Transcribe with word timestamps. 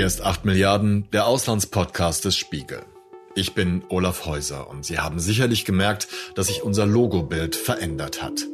Hier 0.00 0.06
ist 0.06 0.22
8 0.22 0.46
Milliarden, 0.46 1.10
der 1.12 1.26
Auslandspodcast 1.26 2.24
des 2.24 2.34
Spiegel. 2.34 2.80
Ich 3.34 3.52
bin 3.52 3.84
Olaf 3.90 4.24
Häuser 4.24 4.70
und 4.70 4.82
Sie 4.82 4.98
haben 4.98 5.20
sicherlich 5.20 5.66
gemerkt, 5.66 6.08
dass 6.34 6.46
sich 6.46 6.62
unser 6.62 6.86
Logobild 6.86 7.54
verändert 7.54 8.22
hat. 8.22 8.46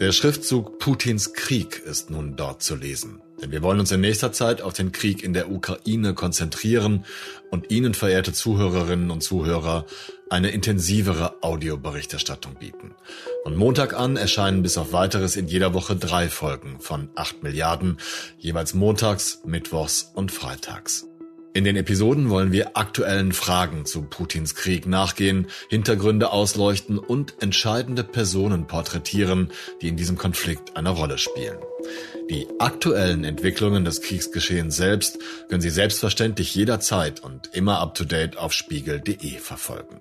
Der 0.00 0.10
Schriftzug 0.10 0.80
Putins 0.80 1.32
Krieg 1.32 1.78
ist 1.78 2.10
nun 2.10 2.34
dort 2.34 2.64
zu 2.64 2.74
lesen. 2.74 3.22
Denn 3.40 3.52
wir 3.52 3.62
wollen 3.62 3.78
uns 3.78 3.92
in 3.92 4.00
nächster 4.00 4.32
Zeit 4.32 4.62
auf 4.62 4.72
den 4.72 4.90
Krieg 4.90 5.22
in 5.22 5.32
der 5.32 5.52
Ukraine 5.52 6.12
konzentrieren 6.12 7.04
und 7.52 7.70
Ihnen, 7.70 7.94
verehrte 7.94 8.32
Zuhörerinnen 8.32 9.12
und 9.12 9.22
Zuhörer, 9.22 9.86
eine 10.30 10.50
intensivere 10.50 11.42
Audioberichterstattung 11.42 12.54
bieten. 12.54 12.94
Von 13.42 13.56
Montag 13.56 13.94
an 13.94 14.16
erscheinen 14.16 14.62
bis 14.62 14.78
auf 14.78 14.92
weiteres 14.92 15.36
in 15.36 15.48
jeder 15.48 15.74
Woche 15.74 15.96
drei 15.96 16.28
Folgen 16.28 16.80
von 16.80 17.10
8 17.16 17.42
Milliarden, 17.42 17.98
jeweils 18.38 18.74
montags, 18.74 19.40
mittwochs 19.44 20.10
und 20.14 20.32
freitags. 20.32 21.06
In 21.52 21.64
den 21.64 21.74
Episoden 21.74 22.30
wollen 22.30 22.52
wir 22.52 22.76
aktuellen 22.76 23.32
Fragen 23.32 23.84
zu 23.84 24.02
Putins 24.02 24.54
Krieg 24.54 24.86
nachgehen, 24.86 25.48
Hintergründe 25.68 26.30
ausleuchten 26.30 26.96
und 26.96 27.42
entscheidende 27.42 28.04
Personen 28.04 28.68
porträtieren, 28.68 29.50
die 29.82 29.88
in 29.88 29.96
diesem 29.96 30.16
Konflikt 30.16 30.76
eine 30.76 30.90
Rolle 30.90 31.18
spielen. 31.18 31.58
Die 32.30 32.46
aktuellen 32.60 33.24
Entwicklungen 33.24 33.84
des 33.84 34.00
Kriegsgeschehens 34.00 34.76
selbst 34.76 35.18
können 35.48 35.60
Sie 35.60 35.70
selbstverständlich 35.70 36.54
jederzeit 36.54 37.18
und 37.18 37.50
immer 37.52 37.80
up-to-date 37.80 38.36
auf 38.36 38.52
spiegel.de 38.52 39.38
verfolgen. 39.38 40.00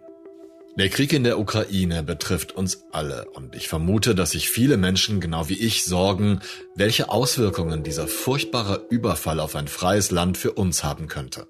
Der 0.79 0.87
Krieg 0.87 1.11
in 1.11 1.25
der 1.25 1.37
Ukraine 1.37 2.03
betrifft 2.03 2.53
uns 2.53 2.85
alle 2.93 3.29
und 3.31 3.53
ich 3.53 3.67
vermute, 3.67 4.15
dass 4.15 4.31
sich 4.31 4.49
viele 4.49 4.77
Menschen 4.77 5.19
genau 5.19 5.49
wie 5.49 5.59
ich 5.59 5.83
sorgen, 5.83 6.39
welche 6.73 7.09
Auswirkungen 7.09 7.83
dieser 7.83 8.07
furchtbare 8.07 8.85
Überfall 8.89 9.41
auf 9.41 9.57
ein 9.57 9.67
freies 9.67 10.09
Land 10.09 10.37
für 10.37 10.53
uns 10.53 10.85
haben 10.85 11.09
könnte. 11.09 11.47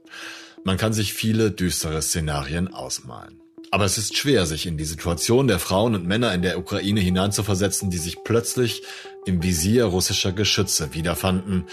Man 0.64 0.78
kann 0.78 0.94
sich 0.94 1.14
viele 1.14 1.52
düstere 1.52 2.02
Szenarien 2.02 2.74
ausmalen. 2.74 3.40
Aber 3.70 3.86
es 3.86 4.00
ist 4.00 4.18
schwer, 4.18 4.48
sich 4.48 4.66
in 4.66 4.78
die 4.78 4.86
Situation 4.86 5.48
der 5.48 5.60
Frauen 5.60 5.94
und 5.94 6.08
Männer 6.08 6.34
in 6.34 6.42
der 6.42 6.58
Ukraine 6.58 7.00
hineinzuversetzen, 7.00 7.92
die 7.92 8.00
sich 8.00 8.24
plötzlich 8.24 8.82
im 9.28 9.44
Visier 9.44 9.86
russischer 9.86 10.32
Geschütze 10.32 10.96
wiederfanden, 10.96 11.66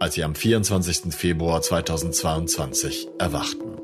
als 0.00 0.14
sie 0.14 0.24
am 0.24 0.34
24. 0.34 1.14
Februar 1.14 1.62
2022 1.62 3.06
erwachten. 3.20 3.76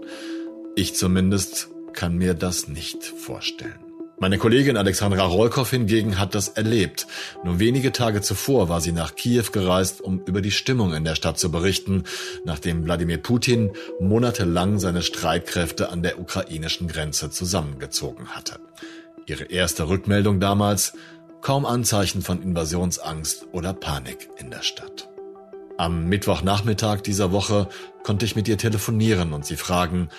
Ich 0.74 0.96
zumindest 0.96 1.68
kann 1.92 2.16
mir 2.16 2.34
das 2.34 2.68
nicht 2.68 3.04
vorstellen. 3.04 3.90
Meine 4.22 4.36
Kollegin 4.36 4.76
Alexandra 4.76 5.24
Rolkow 5.24 5.68
hingegen 5.68 6.18
hat 6.18 6.34
das 6.34 6.48
erlebt. 6.48 7.06
Nur 7.42 7.58
wenige 7.58 7.90
Tage 7.90 8.20
zuvor 8.20 8.68
war 8.68 8.82
sie 8.82 8.92
nach 8.92 9.14
Kiew 9.14 9.46
gereist, 9.50 10.02
um 10.02 10.22
über 10.26 10.42
die 10.42 10.50
Stimmung 10.50 10.92
in 10.92 11.04
der 11.04 11.14
Stadt 11.14 11.38
zu 11.38 11.50
berichten, 11.50 12.04
nachdem 12.44 12.84
Wladimir 12.84 13.16
Putin 13.16 13.70
monatelang 13.98 14.78
seine 14.78 15.00
Streitkräfte 15.00 15.88
an 15.88 16.02
der 16.02 16.20
ukrainischen 16.20 16.86
Grenze 16.86 17.30
zusammengezogen 17.30 18.28
hatte. 18.28 18.60
Ihre 19.24 19.44
erste 19.44 19.88
Rückmeldung 19.88 20.38
damals, 20.38 20.92
kaum 21.40 21.64
Anzeichen 21.64 22.20
von 22.20 22.42
Invasionsangst 22.42 23.46
oder 23.52 23.72
Panik 23.72 24.28
in 24.36 24.50
der 24.50 24.60
Stadt. 24.60 25.08
Am 25.78 26.10
Mittwochnachmittag 26.10 27.00
dieser 27.00 27.32
Woche 27.32 27.70
konnte 28.02 28.26
ich 28.26 28.36
mit 28.36 28.48
ihr 28.48 28.58
telefonieren 28.58 29.32
und 29.32 29.46
sie 29.46 29.56
fragen, 29.56 30.10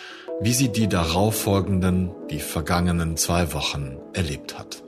wie 0.42 0.54
sie 0.54 0.70
die 0.70 0.88
darauffolgenden, 0.88 2.12
die 2.32 2.40
vergangenen 2.40 3.16
zwei 3.16 3.54
Wochen 3.54 3.98
erlebt 4.14 4.58
hat. 4.58 4.84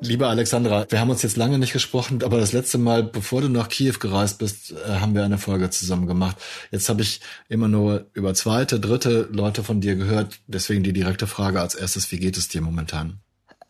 Liebe 0.00 0.26
Alexandra, 0.26 0.84
wir 0.88 0.98
haben 0.98 1.10
uns 1.10 1.22
jetzt 1.22 1.36
lange 1.36 1.60
nicht 1.60 1.72
gesprochen, 1.72 2.24
aber 2.24 2.38
das 2.38 2.52
letzte 2.52 2.76
Mal, 2.76 3.04
bevor 3.04 3.40
du 3.40 3.48
nach 3.48 3.68
Kiew 3.68 3.94
gereist 4.00 4.38
bist, 4.38 4.72
äh, 4.72 4.94
haben 4.96 5.14
wir 5.14 5.22
eine 5.22 5.38
Folge 5.38 5.70
zusammen 5.70 6.08
gemacht. 6.08 6.36
Jetzt 6.72 6.88
habe 6.88 7.02
ich 7.02 7.20
immer 7.48 7.68
nur 7.68 8.06
über 8.14 8.34
zweite, 8.34 8.80
dritte 8.80 9.28
Leute 9.30 9.62
von 9.62 9.80
dir 9.80 9.94
gehört. 9.94 10.40
Deswegen 10.48 10.82
die 10.82 10.92
direkte 10.92 11.28
Frage 11.28 11.60
als 11.60 11.76
erstes, 11.76 12.10
wie 12.10 12.18
geht 12.18 12.36
es 12.36 12.48
dir 12.48 12.62
momentan? 12.62 13.20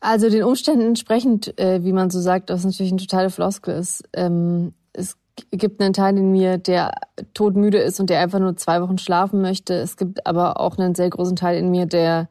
Also 0.01 0.31
den 0.31 0.43
Umständen 0.43 0.87
entsprechend, 0.87 1.59
äh, 1.61 1.85
wie 1.85 1.93
man 1.93 2.09
so 2.09 2.19
sagt, 2.23 2.49
was 2.49 2.65
natürlich 2.65 2.93
eine 2.93 3.01
totale 3.03 3.29
Floskel 3.29 3.77
ist. 3.77 4.03
Ähm, 4.15 4.73
gibt 5.51 5.81
einen 5.81 5.93
Teil 5.93 6.17
in 6.19 6.31
mir, 6.31 6.59
der 6.59 6.93
todmüde 7.35 7.79
ist 7.79 8.01
und 8.01 8.11
der 8.11 8.21
einfach 8.21 8.39
nur 8.39 8.57
zwei 8.57 8.83
Wochen 8.83 8.99
schlafen 8.99 9.41
möchte. 9.41 9.75
Es 9.75 9.97
gibt 9.97 10.27
aber 10.27 10.61
auch 10.61 10.79
einen 10.79 10.95
sehr 10.95 11.11
großen 11.11 11.37
Teil 11.37 11.59
in 11.59 11.71
mir, 11.71 11.87
der, 11.87 12.29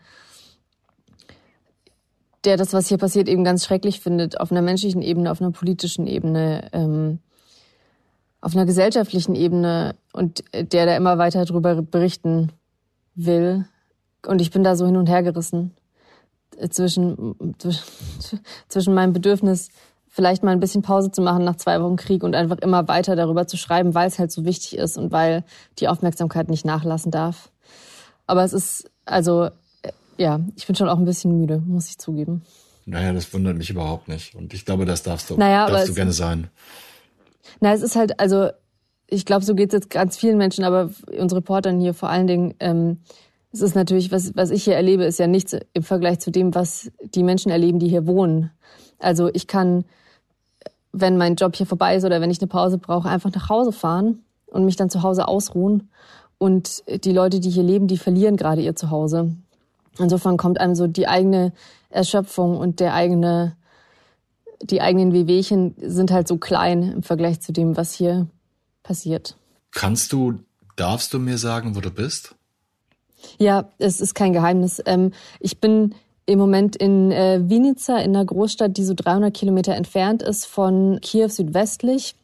der 2.44 2.58
das, 2.58 2.74
was 2.74 2.88
hier 2.88 2.98
passiert, 2.98 3.28
eben 3.28 3.44
ganz 3.44 3.66
schrecklich 3.66 4.02
findet, 4.02 4.40
auf 4.40 4.52
einer 4.52 4.62
menschlichen 4.62 5.02
Ebene, 5.02 5.32
auf 5.32 5.42
einer 5.42 5.52
politischen 5.52 6.08
Ebene, 6.08 6.70
ähm, 6.74 7.20
auf 8.40 8.56
einer 8.56 8.66
gesellschaftlichen 8.66 9.36
Ebene 9.36 9.96
und 10.14 10.44
der 10.54 10.86
da 10.86 10.96
immer 10.96 11.18
weiter 11.18 11.46
darüber 11.46 11.82
berichten 11.82 12.52
will. 13.16 13.66
Und 14.26 14.42
ich 14.42 14.52
bin 14.52 14.64
da 14.64 14.76
so 14.76 14.86
hin 14.86 14.98
und 14.98 15.10
her 15.10 15.24
gerissen 15.24 15.72
zwischen, 16.70 17.36
zwischen 18.68 18.94
meinem 18.94 19.14
Bedürfnis, 19.14 19.70
vielleicht 20.12 20.44
mal 20.44 20.52
ein 20.52 20.60
bisschen 20.60 20.82
Pause 20.82 21.10
zu 21.10 21.22
machen 21.22 21.46
nach 21.46 21.56
zwei 21.56 21.82
Wochen 21.82 21.96
Krieg 21.96 22.22
und 22.22 22.36
einfach 22.36 22.58
immer 22.60 22.88
weiter 22.90 23.16
darüber 23.16 23.48
zu 23.48 23.58
schreiben, 23.58 23.96
weil 23.96 24.08
es 24.08 24.20
halt 24.20 24.32
so 24.32 24.44
wichtig 24.44 24.78
ist 24.78 24.98
und 24.98 25.12
weil 25.12 25.46
die 25.80 25.88
Aufmerksamkeit 25.88 26.50
nicht 26.50 26.66
nachlassen 26.66 27.12
darf. 27.12 27.50
Aber 28.28 28.44
es 28.44 28.52
ist, 28.52 28.92
also, 29.06 29.46
äh, 29.82 29.92
ja, 30.18 30.42
ich 30.58 30.68
bin 30.68 30.76
schon 30.76 30.90
auch 30.90 30.98
ein 30.98 31.06
bisschen 31.06 31.40
müde, 31.40 31.64
muss 31.66 31.88
ich 31.88 31.98
zugeben. 31.98 32.44
Naja, 32.86 33.14
das 33.14 33.34
wundert 33.34 33.58
mich 33.58 33.70
überhaupt 33.70 34.10
nicht. 34.10 34.36
Und 34.36 34.54
ich 34.54 34.66
glaube, 34.66 34.86
das 34.86 35.02
darfst 35.02 35.30
du, 35.30 35.38
naja, 35.38 35.70
darfst 35.70 35.88
du 35.88 35.94
gerne 35.94 36.12
sein. 36.12 36.50
Na, 37.62 37.74
es 37.74 37.82
ist 37.82 37.96
halt, 37.96 38.20
also, 38.20 38.50
ich 39.08 39.26
glaube, 39.26 39.46
so 39.46 39.56
geht 39.56 39.70
es 39.70 39.74
jetzt 39.74 39.90
ganz 39.90 40.18
vielen 40.18 40.38
Menschen, 40.38 40.66
aber 40.66 40.90
uns 41.18 41.34
Reportern 41.34 41.80
hier 41.80 41.94
vor 41.94 42.10
allen 42.10 42.28
Dingen, 42.28 42.54
ähm, 42.60 42.98
es 43.54 43.62
ist 43.62 43.76
natürlich, 43.76 44.12
was, 44.12 44.36
was 44.36 44.50
ich 44.50 44.66
hier 44.66 44.76
erlebe, 44.76 45.06
ist 45.06 45.20
ja 45.20 45.28
nichts 45.28 45.56
im 45.74 45.84
Vergleich 45.84 46.20
zu 46.20 46.32
dem, 46.32 46.54
was 46.54 46.92
die 47.02 47.24
Menschen 47.24 47.52
erleben, 47.52 47.80
die 47.80 47.90
hier 47.90 48.08
wohnen. 48.08 48.52
Also 49.00 49.30
ich 49.34 49.48
kann 49.48 49.86
wenn 50.92 51.18
mein 51.18 51.36
Job 51.36 51.56
hier 51.56 51.66
vorbei 51.66 51.96
ist 51.96 52.04
oder 52.04 52.22
wenn 52.22 52.32
ich 52.32 52.42
eine 52.42 52.48
Pause 52.48 52.78
brauche, 52.78 53.10
einfach 53.10 53.32
nach 53.34 53.50
Hause 53.50 53.72
fahren 53.72 54.24
und 54.48 54.66
mich 54.66 54.76
dann 54.76 54.90
zu 54.90 55.04
Hause 55.04 55.28
ausruhen. 55.28 55.90
Und 56.38 56.84
die 57.06 57.12
Leute, 57.12 57.40
die 57.40 57.50
hier 57.50 57.64
leben, 57.64 57.88
die 57.88 57.98
verlieren 57.98 58.36
gerade 58.36 58.62
ihr 58.62 58.76
Zuhause. 58.76 59.36
Insofern 60.00 60.38
kommt 60.38 60.60
einem 60.60 60.76
so 60.76 60.88
die 60.88 61.08
eigene 61.08 61.54
Erschöpfung 61.90 62.58
und 62.58 62.80
der 62.80 62.94
eigene, 62.94 63.56
die 64.62 64.82
eigenen 64.82 65.14
Wehwehchen 65.14 65.76
sind 65.78 66.12
halt 66.12 66.28
so 66.28 66.38
klein 66.38 66.84
im 66.84 67.04
Vergleich 67.04 67.42
zu 67.42 67.52
dem, 67.52 67.78
was 67.78 67.94
hier 67.94 68.28
passiert. 68.84 69.36
Kannst 69.72 70.12
du, 70.12 70.40
darfst 70.76 71.14
du 71.14 71.20
mir 71.20 71.38
sagen, 71.38 71.76
wo 71.76 71.82
du 71.82 71.92
bist? 71.92 72.36
Ja, 73.38 73.70
es 73.78 74.02
ist 74.02 74.16
kein 74.16 74.34
Geheimnis. 74.34 74.82
Ähm, 74.86 75.12
ich 75.40 75.60
bin 75.60 75.94
im 76.26 76.40
Moment 76.40 76.76
in 76.76 77.12
äh, 77.12 77.42
Vinica, 77.44 77.98
in 77.98 78.16
einer 78.16 78.26
Großstadt, 78.26 78.78
die 78.78 78.84
so 78.84 78.94
300 78.96 79.34
Kilometer 79.34 79.76
entfernt 79.76 80.22
ist 80.22 80.46
von 80.46 81.00
Kiew 81.02 81.30
südwestlich. 81.30 82.16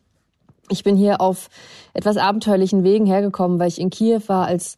Ich 0.69 0.83
bin 0.83 0.95
hier 0.95 1.21
auf 1.21 1.49
etwas 1.93 2.17
abenteuerlichen 2.17 2.83
Wegen 2.83 3.05
hergekommen, 3.05 3.59
weil 3.59 3.69
ich 3.69 3.79
in 3.79 3.89
Kiew 3.89 4.21
war, 4.27 4.45
als 4.45 4.77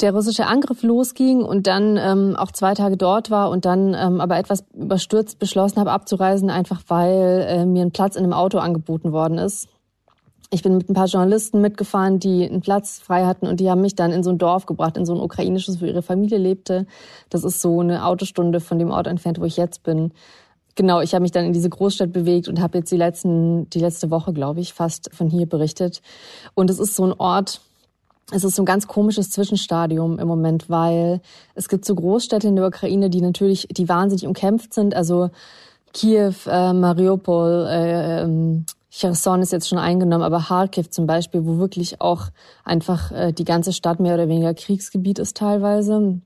der 0.00 0.12
russische 0.12 0.46
Angriff 0.46 0.82
losging 0.82 1.42
und 1.42 1.66
dann 1.66 1.96
ähm, 1.96 2.36
auch 2.36 2.50
zwei 2.50 2.74
Tage 2.74 2.96
dort 2.96 3.30
war 3.30 3.50
und 3.50 3.64
dann 3.64 3.94
ähm, 3.94 4.20
aber 4.20 4.38
etwas 4.38 4.64
überstürzt 4.74 5.38
beschlossen 5.38 5.78
habe 5.78 5.92
abzureisen, 5.92 6.50
einfach 6.50 6.82
weil 6.88 7.46
äh, 7.48 7.66
mir 7.66 7.82
ein 7.82 7.92
Platz 7.92 8.16
in 8.16 8.24
einem 8.24 8.32
Auto 8.32 8.58
angeboten 8.58 9.12
worden 9.12 9.38
ist. 9.38 9.68
Ich 10.50 10.62
bin 10.62 10.76
mit 10.76 10.88
ein 10.88 10.94
paar 10.94 11.06
Journalisten 11.06 11.60
mitgefahren, 11.60 12.20
die 12.20 12.48
einen 12.48 12.60
Platz 12.60 13.00
frei 13.00 13.24
hatten 13.24 13.46
und 13.46 13.60
die 13.60 13.70
haben 13.70 13.80
mich 13.80 13.94
dann 13.94 14.12
in 14.12 14.22
so 14.22 14.30
ein 14.30 14.38
Dorf 14.38 14.66
gebracht, 14.66 14.96
in 14.96 15.06
so 15.06 15.14
ein 15.14 15.20
ukrainisches, 15.20 15.80
wo 15.80 15.86
ihre 15.86 16.02
Familie 16.02 16.38
lebte. 16.38 16.86
Das 17.30 17.44
ist 17.44 17.60
so 17.60 17.80
eine 17.80 18.06
Autostunde 18.06 18.60
von 18.60 18.78
dem 18.78 18.90
Ort 18.90 19.06
entfernt, 19.06 19.40
wo 19.40 19.44
ich 19.44 19.56
jetzt 19.56 19.82
bin. 19.82 20.12
Genau, 20.76 21.00
ich 21.00 21.14
habe 21.14 21.22
mich 21.22 21.32
dann 21.32 21.44
in 21.44 21.52
diese 21.52 21.70
Großstadt 21.70 22.12
bewegt 22.12 22.48
und 22.48 22.60
habe 22.60 22.78
jetzt 22.78 22.90
die 22.90 22.96
letzten, 22.96 23.70
die 23.70 23.78
letzte 23.78 24.10
Woche, 24.10 24.32
glaube 24.32 24.60
ich, 24.60 24.74
fast 24.74 25.10
von 25.14 25.28
hier 25.28 25.46
berichtet. 25.46 26.02
Und 26.54 26.68
es 26.68 26.80
ist 26.80 26.96
so 26.96 27.04
ein 27.04 27.12
Ort, 27.12 27.60
es 28.32 28.42
ist 28.42 28.56
so 28.56 28.62
ein 28.62 28.66
ganz 28.66 28.88
komisches 28.88 29.30
Zwischenstadium 29.30 30.18
im 30.18 30.26
Moment, 30.26 30.70
weil 30.70 31.20
es 31.54 31.68
gibt 31.68 31.84
so 31.84 31.94
Großstädte 31.94 32.48
in 32.48 32.56
der 32.56 32.66
Ukraine, 32.66 33.10
die 33.10 33.20
natürlich, 33.20 33.68
die 33.70 33.88
wahnsinnig 33.88 34.26
umkämpft 34.26 34.74
sind. 34.74 34.96
Also 34.96 35.30
Kiew, 35.92 36.34
äh, 36.46 36.72
Mariupol, 36.72 37.66
äh, 37.68 38.22
ähm, 38.22 38.66
Cherson 38.96 39.42
ist 39.42 39.50
jetzt 39.50 39.68
schon 39.68 39.78
eingenommen, 39.78 40.22
aber 40.22 40.38
Kharkiv 40.38 40.88
zum 40.88 41.06
Beispiel, 41.06 41.44
wo 41.44 41.58
wirklich 41.58 42.00
auch 42.00 42.26
einfach 42.64 43.10
äh, 43.10 43.32
die 43.32 43.44
ganze 43.44 43.72
Stadt 43.72 43.98
mehr 43.98 44.14
oder 44.14 44.28
weniger 44.28 44.54
Kriegsgebiet 44.54 45.18
ist 45.18 45.36
teilweise. 45.36 46.20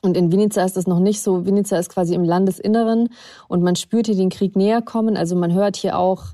Und 0.00 0.16
in 0.16 0.32
Vinica 0.32 0.64
ist 0.64 0.76
das 0.76 0.86
noch 0.86 1.00
nicht 1.00 1.20
so. 1.20 1.44
Vinica 1.44 1.76
ist 1.76 1.90
quasi 1.90 2.14
im 2.14 2.24
Landesinneren 2.24 3.10
und 3.48 3.62
man 3.62 3.76
spürt 3.76 4.06
hier 4.06 4.16
den 4.16 4.30
Krieg 4.30 4.56
näher 4.56 4.80
kommen. 4.80 5.18
Also 5.18 5.36
man 5.36 5.52
hört 5.52 5.76
hier 5.76 5.98
auch 5.98 6.24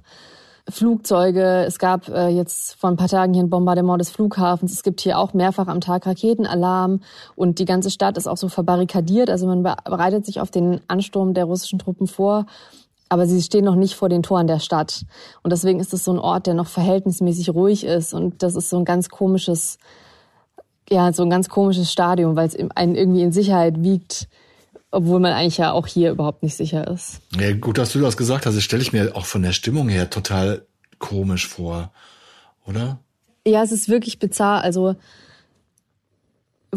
Flugzeuge. 0.69 1.65
Es 1.67 1.81
gab 1.81 2.09
äh, 2.09 2.29
jetzt 2.29 2.75
vor 2.75 2.91
ein 2.91 2.97
paar 2.97 3.09
Tagen 3.09 3.35
hier 3.35 3.43
ein 3.43 3.51
Bombardement 3.51 4.01
des 4.01 4.11
Flughafens. 4.11 4.73
Es 4.73 4.85
gibt 4.85 5.01
hier 5.01 5.19
auch 5.19 5.35
mehrfach 5.35 5.67
am 5.67 5.81
Tag 5.81 6.07
Raketenalarm 6.07 7.01
und 7.35 7.59
die 7.59 7.65
ganze 7.65 7.91
Stadt 7.91 8.17
ist 8.17 8.29
auch 8.29 8.37
so 8.37 8.49
verbarrikadiert. 8.49 9.29
Also 9.29 9.47
man 9.47 9.63
bereitet 9.63 10.25
sich 10.25 10.41
auf 10.41 10.53
den 10.53 10.81
Ansturm 10.87 11.35
der 11.35 11.47
russischen 11.47 11.81
Truppen 11.81 12.07
vor. 12.07 12.47
Aber 13.15 13.29
sie 13.29 13.41
stehen 13.41 13.65
noch 13.65 13.77
nicht 13.77 13.95
vor 13.95 14.09
den 14.09 14.25
Toren 14.25 14.49
der 14.49 14.59
Stadt. 14.59 15.05
Und 15.45 15.53
deswegen 15.53 15.79
ist 15.79 15.95
es 15.95 16.03
so 16.03 16.13
ein 16.13 16.19
Ort, 16.19 16.49
der 16.49 16.55
noch 16.55 16.67
verhältnismäßig 16.67 17.51
ruhig 17.51 17.85
ist. 17.85 18.13
Und 18.13 18.43
das 18.43 18.57
ist 18.57 18.69
so 18.71 18.77
ein 18.77 18.85
ganz 18.85 19.09
komisches, 19.09 19.79
ja, 20.91 21.13
so 21.13 21.23
ein 21.23 21.31
ganz 21.31 21.49
komisches 21.49 21.93
Stadium, 21.93 22.35
weil 22.35 22.49
es 22.49 22.57
einen 22.75 22.97
irgendwie 22.97 23.23
in 23.23 23.31
Sicherheit 23.31 23.85
wiegt, 23.85 24.27
obwohl 24.91 25.21
man 25.21 25.33
eigentlich 25.33 25.59
ja 25.59 25.71
auch 25.71 25.87
hier 25.87 26.11
überhaupt 26.11 26.43
nicht 26.43 26.57
sicher 26.57 26.89
ist. 26.89 27.21
Ja, 27.39 27.55
gut, 27.55 27.79
dass 27.79 27.93
du 27.93 28.01
das 28.01 28.17
gesagt 28.17 28.47
hast. 28.47 28.57
Das 28.57 28.65
stelle 28.65 28.83
ich 28.83 28.93
mir 28.93 29.15
auch 29.15 29.27
von 29.27 29.43
der 29.43 29.53
Stimmung 29.53 29.89
her 29.89 30.11
total 30.11 30.67
komisch 30.99 31.47
vor, 31.47 31.93
oder? 32.67 32.99
Ja, 33.47 33.63
es 33.63 33.71
ist 33.71 33.89
wirklich 33.89 34.19
bizarr. 34.19 34.63
Also 34.63 34.97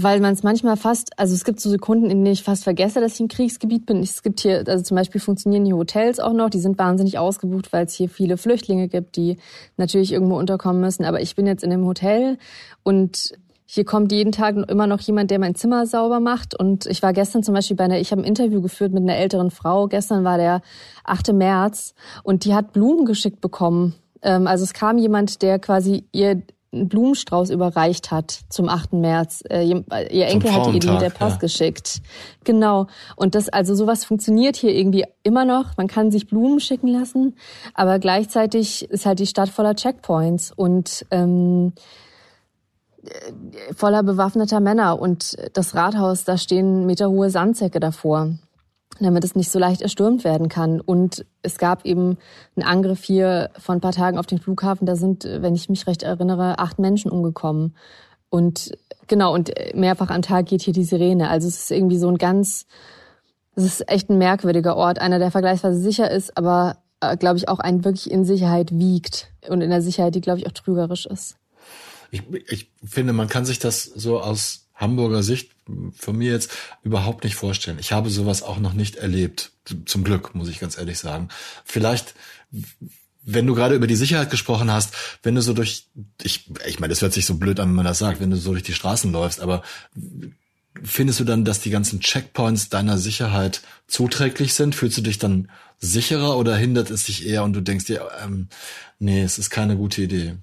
weil 0.04 0.20
man 0.20 0.34
es 0.34 0.44
manchmal 0.44 0.78
fast, 0.78 1.18
also 1.18 1.34
es 1.34 1.44
gibt 1.44 1.60
so 1.60 1.70
Sekunden, 1.70 2.06
in 2.06 2.24
denen 2.24 2.34
ich 2.34 2.44
fast 2.44 2.64
vergesse, 2.64 3.02
dass 3.02 3.16
ich 3.16 3.20
im 3.20 3.28
Kriegsgebiet 3.28 3.86
bin. 3.86 4.00
Es 4.00 4.22
gibt 4.22 4.42
hier, 4.42 4.64
also 4.68 4.84
zum 4.84 4.96
Beispiel 4.96 5.20
funktionieren 5.20 5.66
die 5.66 5.74
Hotels 5.74 6.20
auch 6.20 6.34
noch, 6.34 6.50
die 6.50 6.60
sind 6.60 6.78
wahnsinnig 6.78 7.18
ausgebucht, 7.18 7.74
weil 7.74 7.86
es 7.86 7.94
hier 7.94 8.08
viele 8.08 8.38
Flüchtlinge 8.38 8.88
gibt, 8.88 9.16
die 9.16 9.38
natürlich 9.76 10.12
irgendwo 10.14 10.38
unterkommen 10.38 10.82
müssen. 10.82 11.04
Aber 11.04 11.22
ich 11.22 11.36
bin 11.36 11.48
jetzt 11.48 11.64
in 11.64 11.72
einem 11.72 11.86
Hotel 11.86 12.38
und 12.84 13.34
hier 13.66 13.86
kommt 13.86 14.12
jeden 14.12 14.32
Tag 14.32 14.56
immer 14.70 14.88
noch 14.88 15.02
jemand, 15.02 15.32
der 15.32 15.40
mein 15.40 15.56
Zimmer 15.56 15.86
sauber 15.88 16.20
macht. 16.20 16.58
Und 16.58 16.86
ich 16.86 17.02
war 17.02 17.12
gestern 17.12 17.44
zum 17.44 17.54
Beispiel 17.54 17.76
bei 17.76 17.84
einer, 17.84 18.00
ich 18.00 18.12
habe 18.12 18.22
ein 18.22 18.26
Interview 18.26 18.62
geführt 18.62 18.94
mit 18.94 19.04
einer 19.04 19.18
älteren 19.18 19.52
Frau. 19.52 19.88
Gestern 19.88 20.24
war 20.24 20.38
der 20.38 20.62
8. 21.04 21.34
März 21.34 21.94
und 22.24 22.46
die 22.46 22.54
hat 22.54 22.72
Blumen 22.72 23.06
geschickt 23.06 23.42
bekommen. 23.42 23.96
Ähm, 24.22 24.48
also 24.48 24.64
es 24.64 24.74
kam 24.74 24.98
jemand, 24.98 25.42
der 25.42 25.60
quasi 25.60 26.06
ihr 26.12 26.44
einen 26.78 26.90
Blumenstrauß 26.90 27.50
überreicht 27.50 28.12
hat 28.12 28.40
zum 28.50 28.70
8. 28.70 28.94
März. 28.94 29.44
Äh, 29.50 29.64
ihr 29.66 30.28
Enkel 30.28 30.54
hat 30.54 30.68
ihr 30.68 30.80
die 30.80 30.90
mit 30.90 31.02
der 31.02 31.10
Post 31.10 31.36
ja. 31.36 31.40
geschickt. 31.40 32.02
Genau. 32.44 32.88
Und 33.16 33.36
das, 33.36 33.50
also 33.50 33.76
sowas 33.76 34.06
funktioniert 34.06 34.56
hier 34.56 34.74
irgendwie 34.74 35.06
immer 35.24 35.46
noch. 35.46 35.78
Man 35.78 35.88
kann 35.88 36.12
sich 36.12 36.28
Blumen 36.28 36.60
schicken 36.60 36.88
lassen, 36.88 37.36
aber 37.74 38.00
gleichzeitig 38.00 38.90
ist 38.90 39.06
halt 39.06 39.20
die 39.20 39.28
Stadt 39.28 39.50
voller 39.50 39.76
Checkpoints 39.76 40.52
und 40.56 41.06
ähm, 41.12 41.74
voller 43.76 44.04
bewaffneter 44.04 44.60
Männer 44.60 45.00
und 45.00 45.38
das 45.54 45.76
Rathaus, 45.76 46.24
da 46.24 46.38
stehen 46.38 46.86
meterhohe 46.86 47.30
Sandsäcke 47.30 47.80
davor 47.80 48.38
damit 49.06 49.24
es 49.24 49.36
nicht 49.36 49.52
so 49.52 49.60
leicht 49.60 49.82
erstürmt 49.82 50.24
werden 50.24 50.50
kann. 50.50 50.80
Und 50.80 51.26
es 51.42 51.58
gab 51.58 51.86
eben 51.86 52.18
einen 52.56 52.66
Angriff 52.66 53.04
hier 53.04 53.50
vor 53.58 53.76
ein 53.76 53.82
paar 53.82 53.92
Tagen 53.92 54.18
auf 54.18 54.26
den 54.26 54.40
Flughafen. 54.40 54.86
Da 54.86 54.96
sind, 54.96 55.24
wenn 55.24 55.56
ich 55.56 55.70
mich 55.70 55.88
recht 55.88 56.04
erinnere, 56.04 56.60
acht 56.60 56.80
Menschen 56.80 57.12
umgekommen. 57.12 57.76
Und 58.30 58.72
genau, 59.08 59.34
und 59.34 59.52
mehrfach 59.74 60.10
am 60.10 60.22
Tag 60.22 60.48
geht 60.48 60.62
hier 60.62 60.74
die 60.74 60.84
Sirene. 60.84 61.30
Also 61.30 61.48
es 61.48 61.60
ist 61.60 61.72
irgendwie 61.72 61.98
so 61.98 62.10
ein 62.10 62.18
ganz, 62.18 62.66
es 63.56 63.64
ist 63.64 63.90
echt 63.90 64.10
ein 64.10 64.18
merkwürdiger 64.18 64.76
Ort. 64.76 65.00
Einer, 65.00 65.20
der 65.20 65.32
vergleichsweise 65.32 65.80
sicher 65.80 66.12
ist, 66.12 66.38
aber, 66.38 66.78
äh, 67.00 67.18
glaube 67.18 67.38
ich, 67.38 67.50
auch 67.50 67.60
einen 67.60 67.84
wirklich 67.84 68.12
in 68.12 68.26
Sicherheit 68.26 68.72
wiegt. 68.72 69.32
Und 69.48 69.62
in 69.62 69.70
der 69.70 69.82
Sicherheit, 69.82 70.16
die, 70.16 70.22
glaube 70.22 70.40
ich, 70.40 70.48
auch 70.48 70.52
trügerisch 70.52 71.06
ist. 71.06 71.38
Ich, 72.12 72.24
ich 72.50 72.72
finde, 72.84 73.14
man 73.14 73.28
kann 73.28 73.46
sich 73.46 73.60
das 73.60 73.84
so 73.84 74.22
aus 74.22 74.67
Hamburger 74.78 75.24
Sicht 75.24 75.52
von 75.96 76.16
mir 76.16 76.32
jetzt 76.32 76.52
überhaupt 76.84 77.24
nicht 77.24 77.36
vorstellen. 77.36 77.78
Ich 77.80 77.92
habe 77.92 78.10
sowas 78.10 78.44
auch 78.44 78.60
noch 78.60 78.74
nicht 78.74 78.96
erlebt. 78.96 79.52
Zum 79.86 80.04
Glück, 80.04 80.34
muss 80.34 80.48
ich 80.48 80.60
ganz 80.60 80.78
ehrlich 80.78 81.00
sagen. 81.00 81.30
Vielleicht, 81.66 82.14
wenn 83.24 83.46
du 83.46 83.56
gerade 83.56 83.76
über 83.76 83.88
die 83.88 83.96
Sicherheit 83.96 84.30
gesprochen 84.30 84.72
hast, 84.72 84.94
wenn 85.24 85.36
du 85.36 85.42
so 85.42 85.54
durch, 85.54 85.88
ich, 86.22 86.50
ich 86.66 86.80
meine, 86.80 86.92
das 86.92 87.02
hört 87.02 87.12
sich 87.12 87.26
so 87.26 87.36
blöd 87.36 87.60
an, 87.60 87.70
wenn 87.70 87.76
man 87.76 87.86
das 87.86 88.00
sagt, 88.00 88.22
wenn 88.22 88.30
du 88.30 88.38
so 88.38 88.52
durch 88.52 88.64
die 88.64 88.74
Straßen 88.74 89.12
läufst, 89.12 89.42
aber 89.42 89.64
findest 90.84 91.20
du 91.20 91.24
dann, 91.24 91.44
dass 91.44 91.60
die 91.60 91.72
ganzen 91.72 92.00
Checkpoints 92.00 92.70
deiner 92.70 92.98
Sicherheit 92.98 93.62
zuträglich 93.88 94.54
sind? 94.54 94.76
Fühlst 94.76 94.98
du 94.98 95.02
dich 95.02 95.18
dann 95.18 95.50
sicherer 95.80 96.38
oder 96.38 96.56
hindert 96.56 96.90
es 96.90 97.04
dich 97.04 97.28
eher 97.28 97.44
und 97.44 97.54
du 97.54 97.62
denkst 97.62 97.86
dir, 97.86 98.08
ähm, 98.24 98.48
nee, 99.00 99.22
es 99.22 99.38
ist 99.40 99.50
keine 99.50 99.76
gute 99.76 100.04
Idee? 100.04 100.36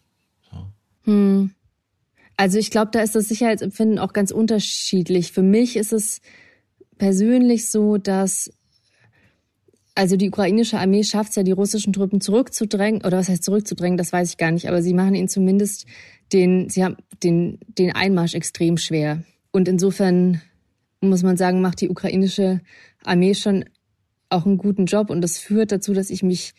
So. 0.50 0.66
Hm. 1.04 1.54
Also 2.36 2.58
ich 2.58 2.70
glaube, 2.70 2.90
da 2.92 3.00
ist 3.00 3.14
das 3.14 3.28
Sicherheitsempfinden 3.28 3.98
auch 3.98 4.12
ganz 4.12 4.30
unterschiedlich. 4.30 5.32
Für 5.32 5.42
mich 5.42 5.76
ist 5.76 5.92
es 5.92 6.20
persönlich 6.98 7.70
so, 7.70 7.96
dass 7.96 8.50
also 9.94 10.16
die 10.16 10.28
ukrainische 10.28 10.78
Armee 10.78 11.04
schafft 11.04 11.30
es 11.30 11.36
ja, 11.36 11.42
die 11.44 11.52
russischen 11.52 11.92
Truppen 11.92 12.20
zurückzudrängen, 12.20 13.04
oder 13.04 13.18
was 13.18 13.28
heißt 13.28 13.44
zurückzudrängen, 13.44 13.96
das 13.96 14.12
weiß 14.12 14.30
ich 14.30 14.36
gar 14.36 14.50
nicht, 14.50 14.68
aber 14.68 14.82
sie 14.82 14.94
machen 14.94 15.14
ihnen 15.14 15.28
zumindest 15.28 15.86
den, 16.32 16.68
sie 16.68 16.84
haben 16.84 16.96
den, 17.22 17.60
den 17.78 17.94
Einmarsch 17.94 18.34
extrem 18.34 18.76
schwer. 18.76 19.22
Und 19.52 19.68
insofern 19.68 20.40
muss 21.00 21.22
man 21.22 21.36
sagen, 21.36 21.60
macht 21.60 21.80
die 21.80 21.90
ukrainische 21.90 22.60
Armee 23.04 23.34
schon 23.34 23.66
auch 24.30 24.46
einen 24.46 24.58
guten 24.58 24.86
Job 24.86 25.10
und 25.10 25.20
das 25.20 25.38
führt 25.38 25.70
dazu, 25.70 25.94
dass 25.94 26.10
ich 26.10 26.24
mich 26.24 26.54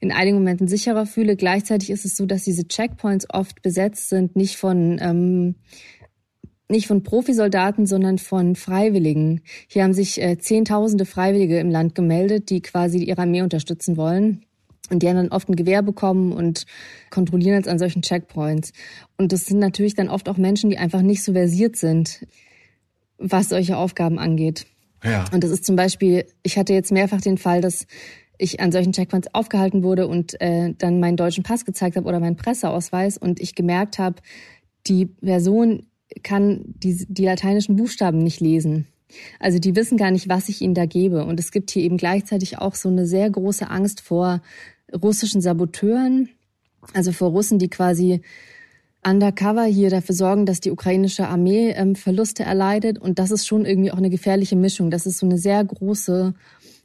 in 0.00 0.12
einigen 0.12 0.36
Momenten 0.36 0.68
sicherer 0.68 1.06
fühle. 1.06 1.36
Gleichzeitig 1.36 1.90
ist 1.90 2.04
es 2.04 2.16
so, 2.16 2.26
dass 2.26 2.44
diese 2.44 2.68
Checkpoints 2.68 3.26
oft 3.30 3.62
besetzt 3.62 4.08
sind, 4.08 4.36
nicht 4.36 4.56
von 4.56 4.98
ähm, 5.00 5.54
nicht 6.70 6.86
von 6.86 7.02
Profisoldaten, 7.02 7.86
sondern 7.86 8.18
von 8.18 8.54
Freiwilligen. 8.54 9.40
Hier 9.68 9.84
haben 9.84 9.94
sich 9.94 10.20
äh, 10.20 10.38
Zehntausende 10.38 11.06
Freiwillige 11.06 11.58
im 11.58 11.70
Land 11.70 11.94
gemeldet, 11.94 12.50
die 12.50 12.60
quasi 12.60 12.98
ihre 12.98 13.22
Armee 13.22 13.42
unterstützen 13.42 13.96
wollen. 13.96 14.44
Und 14.90 15.02
die 15.02 15.08
haben 15.08 15.16
dann 15.16 15.28
oft 15.30 15.48
ein 15.48 15.56
Gewehr 15.56 15.82
bekommen 15.82 16.32
und 16.32 16.64
kontrollieren 17.10 17.56
jetzt 17.56 17.68
an 17.68 17.78
solchen 17.78 18.02
Checkpoints. 18.02 18.72
Und 19.16 19.32
das 19.32 19.46
sind 19.46 19.58
natürlich 19.58 19.94
dann 19.94 20.08
oft 20.08 20.28
auch 20.28 20.36
Menschen, 20.36 20.70
die 20.70 20.78
einfach 20.78 21.02
nicht 21.02 21.22
so 21.22 21.32
versiert 21.32 21.76
sind, 21.76 22.26
was 23.18 23.50
solche 23.50 23.76
Aufgaben 23.76 24.18
angeht. 24.18 24.66
Ja. 25.04 25.24
Und 25.32 25.44
das 25.44 25.50
ist 25.50 25.64
zum 25.64 25.76
Beispiel, 25.76 26.26
ich 26.42 26.58
hatte 26.58 26.72
jetzt 26.72 26.92
mehrfach 26.92 27.20
den 27.20 27.38
Fall, 27.38 27.60
dass 27.60 27.86
ich 28.38 28.60
an 28.60 28.72
solchen 28.72 28.92
Checkpoints 28.92 29.34
aufgehalten 29.34 29.82
wurde 29.82 30.06
und 30.06 30.40
äh, 30.40 30.74
dann 30.78 31.00
meinen 31.00 31.16
deutschen 31.16 31.44
Pass 31.44 31.64
gezeigt 31.64 31.96
habe 31.96 32.08
oder 32.08 32.20
meinen 32.20 32.36
Presseausweis 32.36 33.18
und 33.18 33.40
ich 33.40 33.54
gemerkt 33.54 33.98
habe, 33.98 34.16
die 34.86 35.06
Person 35.06 35.86
kann 36.22 36.62
die, 36.64 37.06
die 37.08 37.24
lateinischen 37.24 37.76
Buchstaben 37.76 38.18
nicht 38.18 38.40
lesen. 38.40 38.86
Also 39.40 39.58
die 39.58 39.74
wissen 39.74 39.96
gar 39.96 40.10
nicht, 40.10 40.28
was 40.28 40.48
ich 40.48 40.60
ihnen 40.60 40.74
da 40.74 40.86
gebe. 40.86 41.24
Und 41.24 41.40
es 41.40 41.50
gibt 41.50 41.70
hier 41.70 41.82
eben 41.82 41.96
gleichzeitig 41.96 42.58
auch 42.58 42.74
so 42.74 42.88
eine 42.88 43.06
sehr 43.06 43.28
große 43.28 43.68
Angst 43.68 44.00
vor 44.00 44.42
russischen 44.94 45.40
Saboteuren, 45.40 46.28
also 46.94 47.12
vor 47.12 47.30
Russen, 47.30 47.58
die 47.58 47.68
quasi 47.68 48.22
undercover 49.04 49.64
hier 49.64 49.90
dafür 49.90 50.14
sorgen, 50.14 50.46
dass 50.46 50.60
die 50.60 50.70
ukrainische 50.70 51.28
Armee 51.28 51.70
ähm, 51.70 51.94
Verluste 51.94 52.42
erleidet. 52.42 52.98
Und 52.98 53.18
das 53.18 53.30
ist 53.30 53.46
schon 53.46 53.64
irgendwie 53.64 53.90
auch 53.90 53.98
eine 53.98 54.10
gefährliche 54.10 54.56
Mischung. 54.56 54.90
Das 54.90 55.06
ist 55.06 55.18
so 55.18 55.26
eine 55.26 55.38
sehr 55.38 55.64
große 55.64 56.34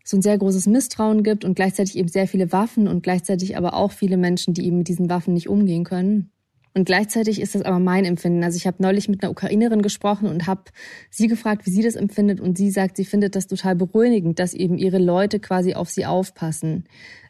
so 0.03 0.17
ein 0.17 0.21
sehr 0.21 0.37
großes 0.37 0.67
Misstrauen 0.67 1.23
gibt 1.23 1.45
und 1.45 1.55
gleichzeitig 1.55 1.97
eben 1.97 2.09
sehr 2.09 2.27
viele 2.27 2.51
Waffen 2.51 2.87
und 2.87 3.03
gleichzeitig 3.03 3.57
aber 3.57 3.73
auch 3.73 3.91
viele 3.91 4.17
Menschen, 4.17 4.53
die 4.53 4.65
eben 4.65 4.79
mit 4.79 4.87
diesen 4.87 5.09
Waffen 5.09 5.33
nicht 5.33 5.47
umgehen 5.47 5.83
können. 5.85 6.29
Und 6.75 6.85
gleichzeitig 6.85 7.39
ist 7.39 7.53
das 7.53 7.61
aber 7.61 7.79
mein 7.79 8.03
Empfinden. 8.03 8.43
Also 8.43 8.57
ich 8.57 8.65
habe 8.65 8.81
neulich 8.81 9.07
mit 9.07 9.21
einer 9.21 9.31
Ukrainerin 9.31 9.83
gesprochen 9.83 10.27
und 10.27 10.47
habe 10.47 10.63
sie 11.11 11.27
gefragt, 11.27 11.65
wie 11.65 11.69
sie 11.69 11.83
das 11.83 11.95
empfindet. 11.95 12.41
Und 12.41 12.57
sie 12.57 12.71
sagt, 12.71 12.97
sie 12.97 13.05
findet 13.05 13.35
das 13.35 13.47
total 13.47 13.75
beruhigend, 13.75 14.39
dass 14.39 14.55
eben 14.55 14.77
ihre 14.77 14.97
Leute 14.97 15.39
quasi 15.39 15.75
auf 15.75 15.89
sie 15.89 16.05
aufpassen. 16.05 16.85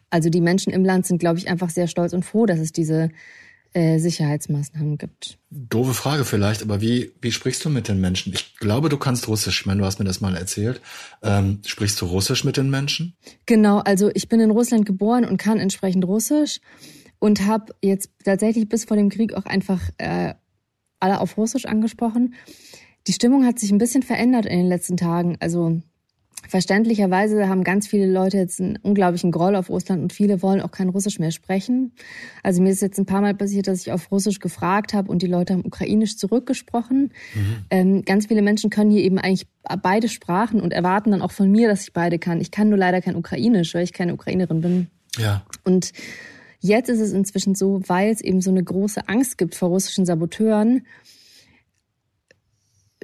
Also 0.08 0.30
die 0.30 0.40
Menschen 0.40 0.72
im 0.72 0.84
Land 0.84 1.06
sind, 1.06 1.18
glaube 1.18 1.38
ich, 1.38 1.48
einfach 1.48 1.68
sehr 1.68 1.88
stolz 1.88 2.14
und 2.14 2.24
froh, 2.24 2.46
dass 2.46 2.58
es 2.58 2.72
diese 2.72 3.10
äh, 3.74 3.98
Sicherheitsmaßnahmen 3.98 4.98
gibt. 4.98 5.38
Doofe 5.50 5.94
Frage 5.94 6.24
vielleicht, 6.24 6.62
aber 6.62 6.80
wie, 6.80 7.12
wie 7.20 7.32
sprichst 7.32 7.64
du 7.64 7.70
mit 7.70 7.88
den 7.88 8.00
Menschen? 8.00 8.32
Ich 8.32 8.56
glaube, 8.56 8.88
du 8.88 8.96
kannst 8.96 9.28
Russisch. 9.28 9.60
Ich 9.60 9.66
meine, 9.66 9.80
du 9.80 9.86
hast 9.86 9.98
mir 9.98 10.04
das 10.04 10.20
mal 10.20 10.36
erzählt. 10.36 10.80
Ähm, 11.22 11.60
sprichst 11.66 12.00
du 12.00 12.06
Russisch 12.06 12.44
mit 12.44 12.56
den 12.56 12.70
Menschen? 12.70 13.16
Genau, 13.46 13.78
also 13.78 14.10
ich 14.14 14.28
bin 14.28 14.40
in 14.40 14.50
Russland 14.50 14.86
geboren 14.86 15.24
und 15.24 15.36
kann 15.36 15.58
entsprechend 15.58 16.04
Russisch 16.04 16.60
und 17.18 17.46
habe 17.46 17.74
jetzt 17.82 18.10
tatsächlich 18.24 18.68
bis 18.68 18.84
vor 18.84 18.96
dem 18.96 19.08
Krieg 19.08 19.34
auch 19.34 19.44
einfach 19.44 19.80
äh, 19.98 20.34
alle 21.00 21.20
auf 21.20 21.36
Russisch 21.36 21.66
angesprochen. 21.66 22.34
Die 23.06 23.12
Stimmung 23.12 23.44
hat 23.44 23.58
sich 23.58 23.70
ein 23.70 23.78
bisschen 23.78 24.02
verändert 24.02 24.46
in 24.46 24.58
den 24.58 24.68
letzten 24.68 24.96
Tagen. 24.96 25.36
Also 25.40 25.82
Verständlicherweise 26.48 27.48
haben 27.48 27.64
ganz 27.64 27.86
viele 27.86 28.10
Leute 28.10 28.36
jetzt 28.36 28.60
einen 28.60 28.76
unglaublichen 28.82 29.30
Groll 29.30 29.56
auf 29.56 29.70
Russland 29.70 30.02
und 30.02 30.12
viele 30.12 30.42
wollen 30.42 30.60
auch 30.60 30.70
kein 30.70 30.88
Russisch 30.88 31.18
mehr 31.18 31.30
sprechen. 31.30 31.92
Also 32.42 32.62
mir 32.62 32.70
ist 32.70 32.82
jetzt 32.82 32.98
ein 32.98 33.06
paar 33.06 33.20
Mal 33.20 33.34
passiert, 33.34 33.66
dass 33.66 33.80
ich 33.80 33.92
auf 33.92 34.10
Russisch 34.10 34.38
gefragt 34.38 34.94
habe 34.94 35.10
und 35.10 35.22
die 35.22 35.26
Leute 35.26 35.54
haben 35.54 35.64
ukrainisch 35.64 36.16
zurückgesprochen. 36.16 37.12
Mhm. 37.34 37.56
Ähm, 37.70 38.04
ganz 38.04 38.26
viele 38.26 38.42
Menschen 38.42 38.70
können 38.70 38.90
hier 38.90 39.02
eben 39.02 39.18
eigentlich 39.18 39.46
beide 39.82 40.08
Sprachen 40.08 40.60
und 40.60 40.72
erwarten 40.72 41.10
dann 41.10 41.22
auch 41.22 41.32
von 41.32 41.50
mir, 41.50 41.68
dass 41.68 41.82
ich 41.82 41.92
beide 41.92 42.18
kann. 42.18 42.40
Ich 42.40 42.50
kann 42.50 42.68
nur 42.68 42.78
leider 42.78 43.00
kein 43.00 43.16
Ukrainisch, 43.16 43.74
weil 43.74 43.84
ich 43.84 43.92
keine 43.92 44.14
Ukrainerin 44.14 44.60
bin. 44.60 44.86
Ja. 45.18 45.44
Und 45.64 45.92
jetzt 46.60 46.88
ist 46.88 47.00
es 47.00 47.12
inzwischen 47.12 47.54
so, 47.54 47.80
weil 47.86 48.10
es 48.10 48.20
eben 48.20 48.40
so 48.40 48.50
eine 48.50 48.62
große 48.62 49.08
Angst 49.08 49.38
gibt 49.38 49.54
vor 49.54 49.68
russischen 49.68 50.06
Saboteuren, 50.06 50.86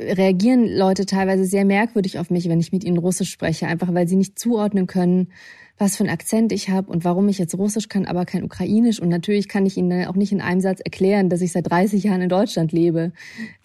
reagieren 0.01 0.67
Leute 0.67 1.07
teilweise 1.07 1.45
sehr 1.45 1.65
merkwürdig 1.65 2.19
auf 2.19 2.31
mich, 2.31 2.49
wenn 2.49 2.61
ich 2.61 2.73
mit 2.73 2.85
ihnen 2.85 2.99
Russisch 2.99 3.31
spreche, 3.31 3.67
einfach 3.67 3.93
weil 3.93 4.09
sie 4.09 4.17
nicht 4.17 4.39
zuordnen 4.39 4.87
können, 4.87 5.29
was 5.81 5.97
für 5.97 6.05
einen 6.05 6.13
Akzent 6.13 6.53
ich 6.53 6.69
habe 6.69 6.91
und 6.91 7.05
warum 7.05 7.29
ich 7.29 7.39
jetzt 7.39 7.55
Russisch 7.55 7.89
kann, 7.89 8.05
aber 8.05 8.27
kein 8.27 8.45
Ukrainisch. 8.45 9.01
Und 9.01 9.09
natürlich 9.09 9.49
kann 9.49 9.65
ich 9.65 9.79
ihnen 9.79 9.89
dann 9.89 10.05
auch 10.07 10.15
nicht 10.15 10.31
in 10.31 10.43
einem 10.43 10.61
Satz 10.61 10.81
erklären, 10.81 11.31
dass 11.31 11.41
ich 11.41 11.53
seit 11.53 11.71
30 11.71 12.05
Jahren 12.05 12.21
in 12.21 12.29
Deutschland 12.29 12.71
lebe. 12.71 13.13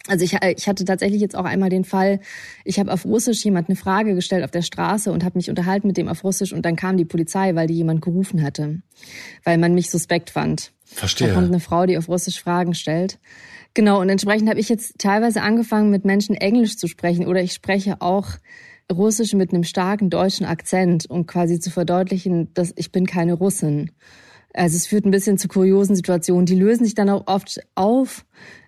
Also 0.06 0.24
ich, 0.24 0.38
ich 0.56 0.66
hatte 0.66 0.86
tatsächlich 0.86 1.20
jetzt 1.20 1.36
auch 1.36 1.44
einmal 1.44 1.68
den 1.68 1.84
Fall, 1.84 2.20
ich 2.64 2.78
habe 2.78 2.90
auf 2.90 3.04
Russisch 3.04 3.44
jemand 3.44 3.68
eine 3.68 3.76
Frage 3.76 4.14
gestellt 4.14 4.44
auf 4.44 4.50
der 4.50 4.62
Straße 4.62 5.12
und 5.12 5.24
habe 5.24 5.36
mich 5.36 5.50
unterhalten 5.50 5.86
mit 5.86 5.98
dem 5.98 6.08
auf 6.08 6.24
Russisch 6.24 6.54
und 6.54 6.64
dann 6.64 6.76
kam 6.76 6.96
die 6.96 7.04
Polizei, 7.04 7.54
weil 7.54 7.66
die 7.66 7.74
jemand 7.74 8.00
gerufen 8.00 8.42
hatte, 8.42 8.80
weil 9.44 9.58
man 9.58 9.74
mich 9.74 9.90
suspekt 9.90 10.30
fand. 10.30 10.72
Verstehe. 10.86 11.28
Da 11.28 11.34
kommt 11.34 11.48
eine 11.48 11.60
Frau, 11.60 11.84
die 11.84 11.98
auf 11.98 12.08
Russisch 12.08 12.40
Fragen 12.40 12.72
stellt. 12.72 13.18
Genau, 13.76 14.00
und 14.00 14.08
entsprechend 14.08 14.48
habe 14.48 14.58
ich 14.58 14.70
jetzt 14.70 14.98
teilweise 14.98 15.42
angefangen, 15.42 15.90
mit 15.90 16.06
Menschen 16.06 16.34
Englisch 16.34 16.78
zu 16.78 16.86
sprechen 16.86 17.26
oder 17.26 17.42
ich 17.42 17.52
spreche 17.52 18.00
auch 18.00 18.26
Russisch 18.90 19.34
mit 19.34 19.52
einem 19.52 19.64
starken 19.64 20.08
deutschen 20.08 20.46
Akzent, 20.46 21.10
um 21.10 21.26
quasi 21.26 21.60
zu 21.60 21.70
verdeutlichen, 21.70 22.54
dass 22.54 22.72
ich 22.76 22.90
bin 22.90 23.04
keine 23.04 23.34
Russin. 23.34 23.90
Also 24.54 24.76
es 24.76 24.86
führt 24.86 25.04
ein 25.04 25.10
bisschen 25.10 25.36
zu 25.36 25.46
kuriosen 25.46 25.94
Situationen. 25.94 26.46
Die 26.46 26.54
lösen 26.54 26.84
sich 26.84 26.94
dann 26.94 27.10
auch 27.10 27.26
oft 27.26 27.60
auf. 27.74 28.24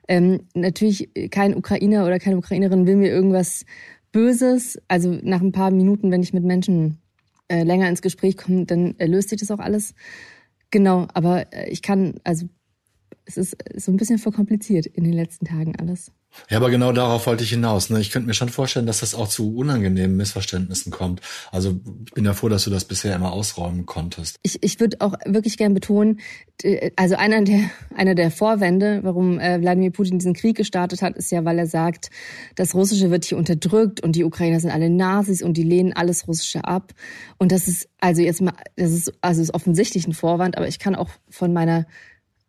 Ähm, 0.08 0.42
natürlich 0.52 1.08
kein 1.30 1.56
Ukrainer 1.56 2.04
oder 2.04 2.18
keine 2.18 2.36
Ukrainerin 2.36 2.86
will 2.86 2.96
mir 2.96 3.08
irgendwas 3.08 3.64
Böses. 4.12 4.78
Also 4.88 5.18
nach 5.22 5.40
ein 5.40 5.52
paar 5.52 5.70
Minuten, 5.70 6.10
wenn 6.10 6.22
ich 6.22 6.34
mit 6.34 6.44
Menschen 6.44 6.98
äh, 7.48 7.62
länger 7.62 7.88
ins 7.88 8.02
Gespräch 8.02 8.36
komme, 8.36 8.66
dann 8.66 8.94
äh, 8.98 9.06
löst 9.06 9.30
sich 9.30 9.40
das 9.40 9.50
auch 9.50 9.58
alles. 9.58 9.94
Genau, 10.70 11.08
aber 11.14 11.50
äh, 11.54 11.70
ich 11.70 11.80
kann, 11.80 12.16
also 12.24 12.46
es 13.24 13.36
ist 13.36 13.56
so 13.76 13.92
ein 13.92 13.96
bisschen 13.96 14.18
verkompliziert 14.18 14.86
in 14.86 15.04
den 15.04 15.12
letzten 15.12 15.46
Tagen 15.46 15.76
alles. 15.76 16.12
Ja, 16.50 16.58
aber 16.58 16.70
genau 16.70 16.92
darauf 16.92 17.26
wollte 17.26 17.42
ich 17.42 17.50
hinaus. 17.50 17.90
Ne? 17.90 18.00
Ich 18.00 18.10
könnte 18.10 18.28
mir 18.28 18.34
schon 18.34 18.48
vorstellen, 18.48 18.86
dass 18.86 19.00
das 19.00 19.14
auch 19.14 19.28
zu 19.28 19.56
unangenehmen 19.56 20.16
Missverständnissen 20.16 20.92
kommt. 20.92 21.20
Also 21.50 21.80
ich 22.06 22.12
bin 22.12 22.24
ja 22.24 22.32
froh, 22.34 22.48
dass 22.48 22.64
du 22.64 22.70
das 22.70 22.84
bisher 22.84 23.14
immer 23.14 23.32
ausräumen 23.32 23.86
konntest. 23.86 24.36
Ich, 24.42 24.62
ich 24.62 24.78
würde 24.78 24.98
auch 25.00 25.14
wirklich 25.26 25.56
gern 25.56 25.74
betonen, 25.74 26.20
also 26.96 27.16
einer 27.16 27.42
der, 27.42 27.70
einer 27.94 28.14
der 28.14 28.30
Vorwände, 28.30 29.00
warum 29.02 29.38
äh, 29.38 29.60
Wladimir 29.60 29.90
Putin 29.90 30.18
diesen 30.18 30.34
Krieg 30.34 30.56
gestartet 30.56 31.02
hat, 31.02 31.16
ist 31.16 31.30
ja, 31.32 31.44
weil 31.44 31.58
er 31.58 31.66
sagt, 31.66 32.10
das 32.56 32.74
Russische 32.74 33.10
wird 33.10 33.24
hier 33.24 33.38
unterdrückt 33.38 34.00
und 34.00 34.16
die 34.16 34.24
Ukrainer 34.24 34.60
sind 34.60 34.70
alle 34.70 34.90
Nazis 34.90 35.42
und 35.42 35.56
die 35.56 35.62
lehnen 35.62 35.92
alles 35.92 36.28
Russische 36.28 36.64
ab. 36.64 36.92
Und 37.38 37.52
das 37.52 37.68
ist 37.68 37.88
also 38.00 38.22
jetzt 38.22 38.40
mal, 38.40 38.54
das 38.76 38.92
ist 38.92 39.12
also 39.20 39.42
ist 39.42 39.54
offensichtlich 39.54 40.06
ein 40.06 40.14
Vorwand, 40.14 40.56
aber 40.56 40.68
ich 40.68 40.78
kann 40.78 40.94
auch 40.94 41.10
von 41.30 41.52
meiner 41.52 41.86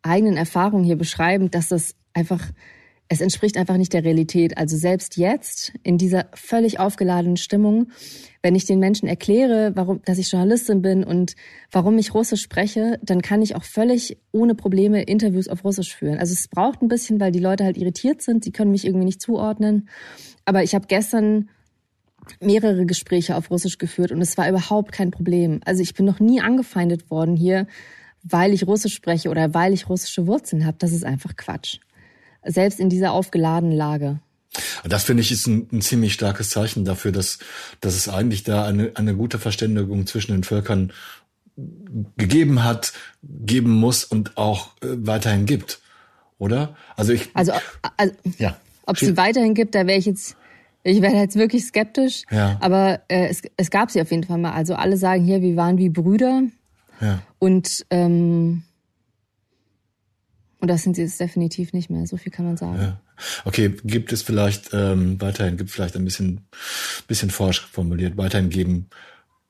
eigenen 0.02 0.36
Erfahrung 0.36 0.82
hier 0.82 0.96
beschreiben, 0.96 1.50
dass 1.50 1.68
das 1.68 1.94
einfach 2.12 2.50
es 3.12 3.20
entspricht 3.20 3.56
einfach 3.56 3.76
nicht 3.76 3.92
der 3.92 4.04
Realität. 4.04 4.56
Also 4.56 4.76
selbst 4.76 5.16
jetzt 5.16 5.72
in 5.82 5.98
dieser 5.98 6.26
völlig 6.32 6.78
aufgeladenen 6.78 7.36
Stimmung, 7.36 7.88
wenn 8.40 8.54
ich 8.54 8.66
den 8.66 8.78
Menschen 8.78 9.08
erkläre, 9.08 9.72
warum, 9.74 10.00
dass 10.04 10.18
ich 10.18 10.30
Journalistin 10.30 10.80
bin 10.80 11.02
und 11.02 11.34
warum 11.72 11.98
ich 11.98 12.14
Russisch 12.14 12.40
spreche, 12.40 13.00
dann 13.02 13.20
kann 13.20 13.42
ich 13.42 13.56
auch 13.56 13.64
völlig 13.64 14.18
ohne 14.30 14.54
Probleme 14.54 15.02
Interviews 15.02 15.48
auf 15.48 15.64
Russisch 15.64 15.92
führen. 15.92 16.18
Also 16.18 16.34
es 16.34 16.46
braucht 16.46 16.82
ein 16.82 16.88
bisschen, 16.88 17.18
weil 17.18 17.32
die 17.32 17.40
Leute 17.40 17.64
halt 17.64 17.76
irritiert 17.76 18.22
sind, 18.22 18.44
sie 18.44 18.52
können 18.52 18.70
mich 18.70 18.86
irgendwie 18.86 19.06
nicht 19.06 19.20
zuordnen. 19.20 19.88
Aber 20.44 20.62
ich 20.62 20.76
habe 20.76 20.86
gestern 20.86 21.48
mehrere 22.40 22.86
Gespräche 22.86 23.34
auf 23.34 23.50
Russisch 23.50 23.78
geführt 23.78 24.12
und 24.12 24.22
es 24.22 24.38
war 24.38 24.48
überhaupt 24.48 24.92
kein 24.92 25.10
Problem. 25.10 25.60
Also 25.64 25.82
ich 25.82 25.94
bin 25.94 26.06
noch 26.06 26.20
nie 26.20 26.40
angefeindet 26.40 27.10
worden 27.10 27.34
hier, 27.34 27.66
weil 28.22 28.52
ich 28.52 28.66
Russisch 28.66 28.94
spreche 28.94 29.30
oder 29.30 29.54
weil 29.54 29.72
ich 29.72 29.88
russische 29.88 30.26
Wurzeln 30.26 30.66
habe. 30.66 30.76
Das 30.78 30.92
ist 30.92 31.04
einfach 31.04 31.36
Quatsch 31.36 31.78
selbst 32.44 32.80
in 32.80 32.88
dieser 32.88 33.12
aufgeladenen 33.12 33.76
Lage. 33.76 34.20
Das 34.84 35.04
finde 35.04 35.22
ich 35.22 35.30
ist 35.30 35.46
ein, 35.46 35.68
ein, 35.72 35.80
ziemlich 35.80 36.12
starkes 36.12 36.50
Zeichen 36.50 36.84
dafür, 36.84 37.12
dass, 37.12 37.38
dass 37.80 37.94
es 37.94 38.08
eigentlich 38.08 38.42
da 38.42 38.66
eine, 38.66 38.92
eine 38.94 39.14
gute 39.14 39.38
Verständigung 39.38 40.06
zwischen 40.06 40.32
den 40.32 40.42
Völkern 40.42 40.92
gegeben 42.16 42.64
hat, 42.64 42.92
geben 43.22 43.70
muss 43.70 44.04
und 44.04 44.36
auch 44.36 44.70
äh, 44.82 44.88
weiterhin 44.88 45.46
gibt, 45.46 45.80
oder? 46.38 46.74
Also 46.96 47.12
ich. 47.12 47.28
Also, 47.34 47.52
also 47.96 48.14
ja. 48.38 48.56
Ob 48.86 48.98
sie 48.98 49.16
weiterhin 49.16 49.54
gibt, 49.54 49.74
da 49.74 49.86
wäre 49.86 49.98
ich 49.98 50.06
jetzt, 50.06 50.36
ich 50.82 51.00
wäre 51.00 51.14
jetzt 51.14 51.36
wirklich 51.36 51.64
skeptisch. 51.64 52.22
Ja. 52.30 52.56
Aber 52.60 53.02
äh, 53.08 53.28
es, 53.28 53.42
es 53.56 53.70
gab 53.70 53.90
sie 53.90 54.00
auf 54.00 54.10
jeden 54.10 54.24
Fall 54.24 54.38
mal. 54.38 54.52
Also 54.52 54.74
alle 54.74 54.96
sagen 54.96 55.22
hier, 55.22 55.42
wir 55.42 55.54
waren 55.54 55.78
wie 55.78 55.90
Brüder. 55.90 56.42
Ja. 57.00 57.22
Und 57.38 57.86
ähm, 57.90 58.62
und 60.60 60.68
das 60.68 60.82
sind 60.82 60.94
sie 60.94 61.02
jetzt 61.02 61.18
definitiv 61.18 61.72
nicht 61.72 61.88
mehr. 61.90 62.06
So 62.06 62.18
viel 62.18 62.30
kann 62.30 62.44
man 62.44 62.56
sagen. 62.56 62.78
Ja. 62.80 63.00
Okay, 63.44 63.74
gibt 63.84 64.12
es 64.12 64.22
vielleicht 64.22 64.70
ähm, 64.72 65.20
weiterhin, 65.20 65.56
gibt 65.56 65.70
vielleicht 65.70 65.96
ein 65.96 66.04
bisschen, 66.04 66.46
bisschen 67.06 67.30
forsch 67.30 67.60
formuliert, 67.60 68.16
weiterhin 68.16 68.50
geben 68.50 68.90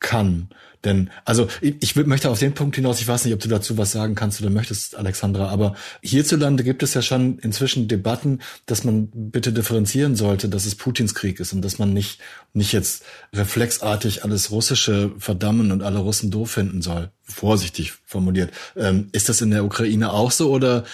kann. 0.01 0.49
Denn, 0.85 1.11
also 1.27 1.47
ich, 1.61 1.77
ich 1.81 1.97
möchte 1.97 2.31
auf 2.31 2.39
den 2.39 2.55
Punkt 2.55 2.75
hinaus, 2.75 3.01
ich 3.01 3.09
weiß 3.09 3.27
nicht, 3.27 3.35
ob 3.35 3.41
du 3.41 3.49
dazu 3.49 3.77
was 3.77 3.93
sagen 3.93 4.15
kannst 4.15 4.41
oder 4.41 4.49
möchtest, 4.49 4.97
Alexandra, 4.97 5.49
aber 5.51 5.75
hierzulande 6.01 6.65
gibt 6.65 6.83
es 6.83 6.95
ja 6.95 7.03
schon 7.03 7.39
inzwischen 7.41 7.87
Debatten, 7.87 8.39
dass 8.65 8.83
man 8.83 9.11
bitte 9.13 9.53
differenzieren 9.53 10.17
sollte, 10.17 10.49
dass 10.49 10.65
es 10.65 10.75
Putins 10.75 11.15
Krieg 11.15 11.39
ist 11.39 11.53
und 11.53 11.63
dass 11.63 11.79
man 11.79 11.93
nicht, 11.93 12.19
nicht 12.55 12.73
jetzt 12.73 13.05
reflexartig 13.35 14.25
alles 14.25 14.51
Russische 14.51 15.13
verdammen 15.19 15.71
und 15.71 15.83
alle 15.83 15.99
Russen 15.99 16.31
doof 16.31 16.53
finden 16.53 16.81
soll. 16.81 17.11
Vorsichtig 17.23 17.93
formuliert. 18.07 18.51
Ähm, 18.75 19.11
ist 19.13 19.29
das 19.29 19.43
in 19.43 19.51
der 19.51 19.67
Ukraine 19.67 20.13
auch 20.13 20.31
so 20.31 20.51
oder 20.51 20.85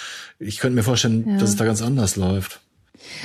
ich 0.41 0.59
könnte 0.59 0.75
mir 0.75 0.83
vorstellen, 0.83 1.25
ja. 1.29 1.39
dass 1.39 1.51
es 1.51 1.57
da 1.57 1.65
ganz 1.65 1.81
anders 1.81 2.17
läuft? 2.17 2.61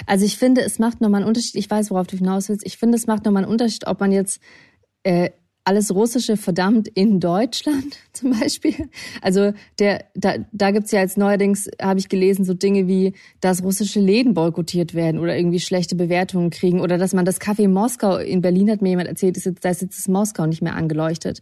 Also 0.05 0.25
ich 0.25 0.37
finde, 0.37 0.61
es 0.61 0.77
macht 0.77 1.01
nochmal 1.01 1.21
einen 1.21 1.27
Unterschied. 1.27 1.55
Ich 1.55 1.69
weiß, 1.69 1.89
worauf 1.89 2.05
du 2.05 2.17
hinaus 2.17 2.49
willst. 2.49 2.65
Ich 2.65 2.77
finde, 2.77 2.97
es 2.97 3.07
macht 3.07 3.25
nochmal 3.25 3.43
einen 3.43 3.51
Unterschied, 3.51 3.87
ob 3.87 3.99
man 3.99 4.11
jetzt 4.11 4.39
äh, 5.03 5.31
alles 5.63 5.93
Russische 5.93 6.37
verdammt 6.37 6.87
in 6.87 7.19
Deutschland 7.19 7.97
zum 8.13 8.31
Beispiel. 8.39 8.89
Also 9.21 9.53
der, 9.79 10.05
da, 10.15 10.35
da 10.51 10.71
gibt's 10.71 10.91
ja 10.91 11.01
jetzt 11.01 11.17
neuerdings, 11.17 11.69
habe 11.81 11.99
ich 11.99 12.09
gelesen, 12.09 12.45
so 12.45 12.53
Dinge 12.53 12.87
wie, 12.87 13.13
dass 13.41 13.63
russische 13.63 13.99
Läden 13.99 14.33
boykottiert 14.33 14.93
werden 14.93 15.19
oder 15.19 15.37
irgendwie 15.37 15.59
schlechte 15.59 15.95
Bewertungen 15.95 16.49
kriegen 16.49 16.79
oder 16.79 16.97
dass 16.97 17.13
man 17.13 17.25
das 17.25 17.39
Café 17.39 17.67
Moskau 17.67 18.17
in 18.17 18.41
Berlin 18.41 18.71
hat 18.71 18.81
mir 18.81 18.89
jemand 18.89 19.07
erzählt, 19.07 19.37
ist 19.37 19.45
jetzt, 19.45 19.63
da 19.63 19.69
ist 19.69 19.81
jetzt 19.81 19.97
das 19.97 20.07
Moskau 20.07 20.45
nicht 20.45 20.61
mehr 20.61 20.75
angeleuchtet. 20.75 21.41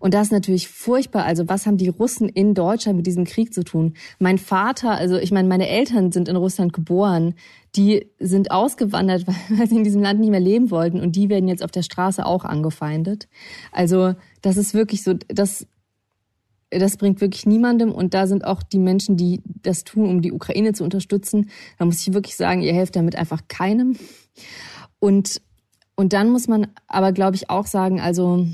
Und 0.00 0.14
das 0.14 0.28
ist 0.28 0.32
natürlich 0.32 0.68
furchtbar. 0.68 1.24
Also 1.24 1.48
was 1.48 1.66
haben 1.66 1.76
die 1.76 1.88
Russen 1.88 2.28
in 2.28 2.54
Deutschland 2.54 2.96
mit 2.96 3.06
diesem 3.06 3.24
Krieg 3.24 3.54
zu 3.54 3.62
tun? 3.62 3.94
Mein 4.18 4.38
Vater, 4.38 4.92
also 4.92 5.16
ich 5.16 5.30
meine, 5.30 5.46
meine 5.46 5.68
Eltern 5.68 6.10
sind 6.10 6.28
in 6.28 6.36
Russland 6.36 6.72
geboren. 6.72 7.34
Die 7.76 8.06
sind 8.18 8.50
ausgewandert, 8.50 9.26
weil 9.50 9.68
sie 9.68 9.76
in 9.76 9.84
diesem 9.84 10.02
Land 10.02 10.18
nicht 10.18 10.30
mehr 10.30 10.40
leben 10.40 10.70
wollten. 10.70 11.00
Und 11.00 11.14
die 11.16 11.28
werden 11.28 11.48
jetzt 11.48 11.62
auf 11.62 11.70
der 11.70 11.82
Straße 11.82 12.24
auch 12.24 12.44
angefeindet. 12.44 13.28
Also 13.72 14.14
das 14.40 14.56
ist 14.56 14.72
wirklich 14.72 15.02
so, 15.02 15.14
das, 15.28 15.66
das 16.70 16.96
bringt 16.96 17.20
wirklich 17.20 17.44
niemandem. 17.44 17.92
Und 17.92 18.14
da 18.14 18.26
sind 18.26 18.46
auch 18.46 18.62
die 18.62 18.78
Menschen, 18.78 19.18
die 19.18 19.42
das 19.44 19.84
tun, 19.84 20.08
um 20.08 20.22
die 20.22 20.32
Ukraine 20.32 20.72
zu 20.72 20.82
unterstützen. 20.82 21.50
Da 21.78 21.84
muss 21.84 22.00
ich 22.00 22.14
wirklich 22.14 22.36
sagen, 22.36 22.62
ihr 22.62 22.72
helft 22.72 22.96
damit 22.96 23.16
einfach 23.16 23.42
keinem. 23.48 23.96
Und, 24.98 25.42
und 25.94 26.14
dann 26.14 26.30
muss 26.30 26.48
man 26.48 26.68
aber, 26.86 27.12
glaube 27.12 27.36
ich, 27.36 27.50
auch 27.50 27.66
sagen, 27.66 28.00
also 28.00 28.46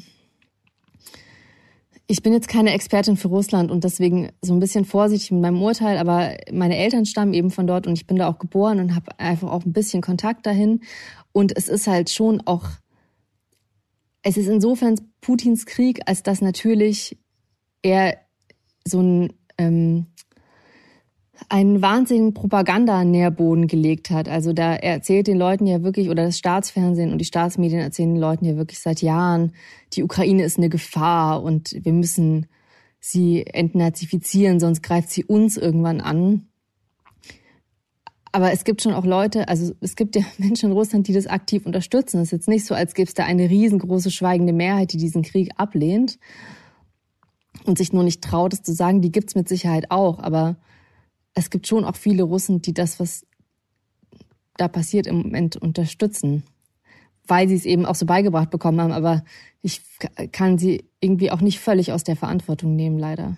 ich 2.09 2.23
bin 2.23 2.33
jetzt 2.33 2.49
keine 2.49 2.73
Expertin 2.73 3.17
für 3.17 3.29
Russland 3.29 3.71
und 3.71 3.83
deswegen 3.83 4.31
so 4.41 4.55
ein 4.55 4.61
bisschen 4.61 4.85
vorsichtig 4.85 5.33
mit 5.33 5.43
meinem 5.43 5.61
Urteil, 5.61 5.99
aber 5.99 6.37
meine 6.53 6.77
Eltern 6.77 7.05
stammen 7.05 7.35
eben 7.35 7.51
von 7.51 7.67
dort 7.67 7.87
und 7.87 7.95
ich 7.95 8.07
bin 8.07 8.17
da 8.17 8.29
auch 8.29 8.39
geboren 8.39 8.79
und 8.79 8.95
habe 8.95 9.19
einfach 9.19 9.51
auch 9.51 9.65
ein 9.65 9.73
bisschen 9.73 10.03
Kontakt 10.03 10.47
dahin. 10.47 10.83
Und 11.33 11.57
es 11.57 11.69
ist 11.69 11.89
halt 11.89 12.11
schon 12.11 12.41
auch, 12.47 12.65
es 14.23 14.37
ist 14.37 14.47
insofern 14.47 15.01
Putins 15.21 15.67
Krieg, 15.67 16.01
als 16.07 16.23
dass 16.23 16.41
natürlich 16.41 17.19
er 17.83 18.19
so 18.87 19.01
ein 19.01 19.33
ähm, 19.59 20.07
einen 21.49 21.83
wahnsinnigen 21.83 22.35
Propagandanährboden 22.35 23.67
gelegt 23.67 24.11
hat. 24.11 24.29
Also 24.29 24.53
da 24.53 24.75
er 24.75 24.95
erzählt 24.95 25.27
den 25.27 25.39
Leuten 25.39 25.67
ja 25.67 25.83
wirklich, 25.83 26.09
oder 26.09 26.25
das 26.25 26.39
Staatsfernsehen 26.39 27.13
und 27.13 27.19
die 27.19 27.25
Staatsmedien 27.25 27.81
erzählen 27.81 28.15
den 28.15 28.21
Leuten 28.21 28.45
ja 28.45 28.57
wirklich 28.57 28.79
seit 28.79 29.03
Jahren, 29.03 29.53
die 29.93 30.03
Ukraine 30.03 30.45
ist 30.45 30.59
eine 30.59 30.69
Gefahr 30.69 31.43
und 31.43 31.77
wir 31.83 31.93
müssen 31.93 32.47
sie 32.99 33.47
entnazifizieren, 33.47 34.59
sonst 34.61 34.83
greift 34.83 35.11
sie 35.11 35.25
uns 35.25 35.57
irgendwann 35.57 36.01
an. 36.01 36.49
Aber 38.33 38.53
es 38.53 38.65
gibt 38.65 38.83
schon 38.83 38.93
auch 38.93 39.07
Leute, 39.07 39.49
also 39.49 39.73
es 39.81 39.97
gibt 39.97 40.17
ja 40.17 40.23
Menschen 40.39 40.71
in 40.71 40.77
Russland, 40.77 41.07
die 41.09 41.13
das 41.13 41.27
aktiv 41.27 41.65
unterstützen. 41.65 42.19
Es 42.19 42.29
ist 42.29 42.33
jetzt 42.33 42.49
nicht 42.49 42.67
so, 42.67 42.75
als 42.75 42.95
gäbe 42.95 43.09
es 43.09 43.15
da 43.15 43.25
eine 43.25 43.49
riesengroße 43.49 44.11
schweigende 44.11 44.53
Mehrheit, 44.53 44.93
die 44.93 44.99
diesen 44.99 45.23
Krieg 45.23 45.51
ablehnt 45.57 46.19
und 47.65 47.79
sich 47.79 47.93
nur 47.93 48.05
nicht 48.05 48.23
traut, 48.23 48.53
es 48.53 48.63
zu 48.63 48.75
sagen. 48.75 49.01
Die 49.01 49.13
gibt's 49.13 49.35
mit 49.35 49.49
Sicherheit 49.49 49.91
auch, 49.91 50.19
aber 50.19 50.57
es 51.37 51.51
gibt 51.51 51.69
schon 51.69 51.85
auch 51.85 51.95
viele 51.95 52.25
Russen, 52.25 52.63
die 52.63 52.75
das, 52.75 52.99
was 52.99 53.25
da 54.57 54.69
passiert 54.69 55.07
im 55.07 55.19
Moment 55.19 55.57
unterstützen, 55.57 56.43
weil 57.27 57.47
sie 57.47 57.55
es 57.55 57.67
eben 57.67 57.85
auch 57.85 57.95
so 57.95 58.07
beigebracht 58.07 58.51
bekommen 58.51 58.81
haben. 58.81 58.93
Aber 58.93 59.23
ich 59.61 59.83
kann 60.33 60.57
sie 60.57 60.89
irgendwie 60.99 61.31
auch 61.31 61.43
nicht 61.43 61.61
völlig 61.61 61.93
aus 61.93 62.05
der 62.05 62.17
Verantwortung 62.17 62.75
nehmen, 62.75 62.99
leider. 62.99 63.37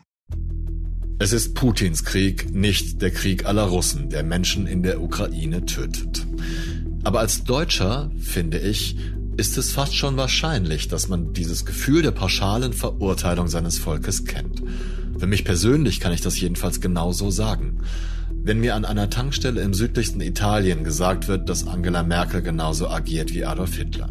Es 1.18 1.32
ist 1.32 1.54
Putins 1.54 2.04
Krieg, 2.04 2.54
nicht 2.54 3.02
der 3.02 3.10
Krieg 3.10 3.46
aller 3.46 3.64
Russen, 3.64 4.08
der 4.10 4.22
Menschen 4.22 4.68
in 4.68 4.84
der 4.84 5.02
Ukraine 5.02 5.66
tötet. 5.66 6.24
Aber 7.02 7.18
als 7.18 7.42
Deutscher, 7.42 8.12
finde 8.20 8.60
ich, 8.60 8.96
ist 9.36 9.58
es 9.58 9.72
fast 9.72 9.96
schon 9.96 10.16
wahrscheinlich, 10.16 10.86
dass 10.86 11.08
man 11.08 11.32
dieses 11.32 11.66
Gefühl 11.66 12.02
der 12.02 12.12
pauschalen 12.12 12.72
Verurteilung 12.72 13.48
seines 13.48 13.78
Volkes 13.78 14.24
kennt. 14.24 14.62
Für 15.18 15.26
mich 15.26 15.44
persönlich 15.44 15.98
kann 15.98 16.12
ich 16.12 16.20
das 16.20 16.40
jedenfalls 16.40 16.80
genauso 16.80 17.32
sagen. 17.32 17.67
Wenn 18.42 18.60
mir 18.60 18.74
an 18.74 18.84
einer 18.84 19.10
Tankstelle 19.10 19.60
im 19.60 19.74
südlichsten 19.74 20.20
Italien 20.20 20.84
gesagt 20.84 21.28
wird, 21.28 21.48
dass 21.48 21.66
Angela 21.66 22.02
Merkel 22.02 22.40
genauso 22.40 22.88
agiert 22.88 23.34
wie 23.34 23.44
Adolf 23.44 23.76
Hitler, 23.76 24.08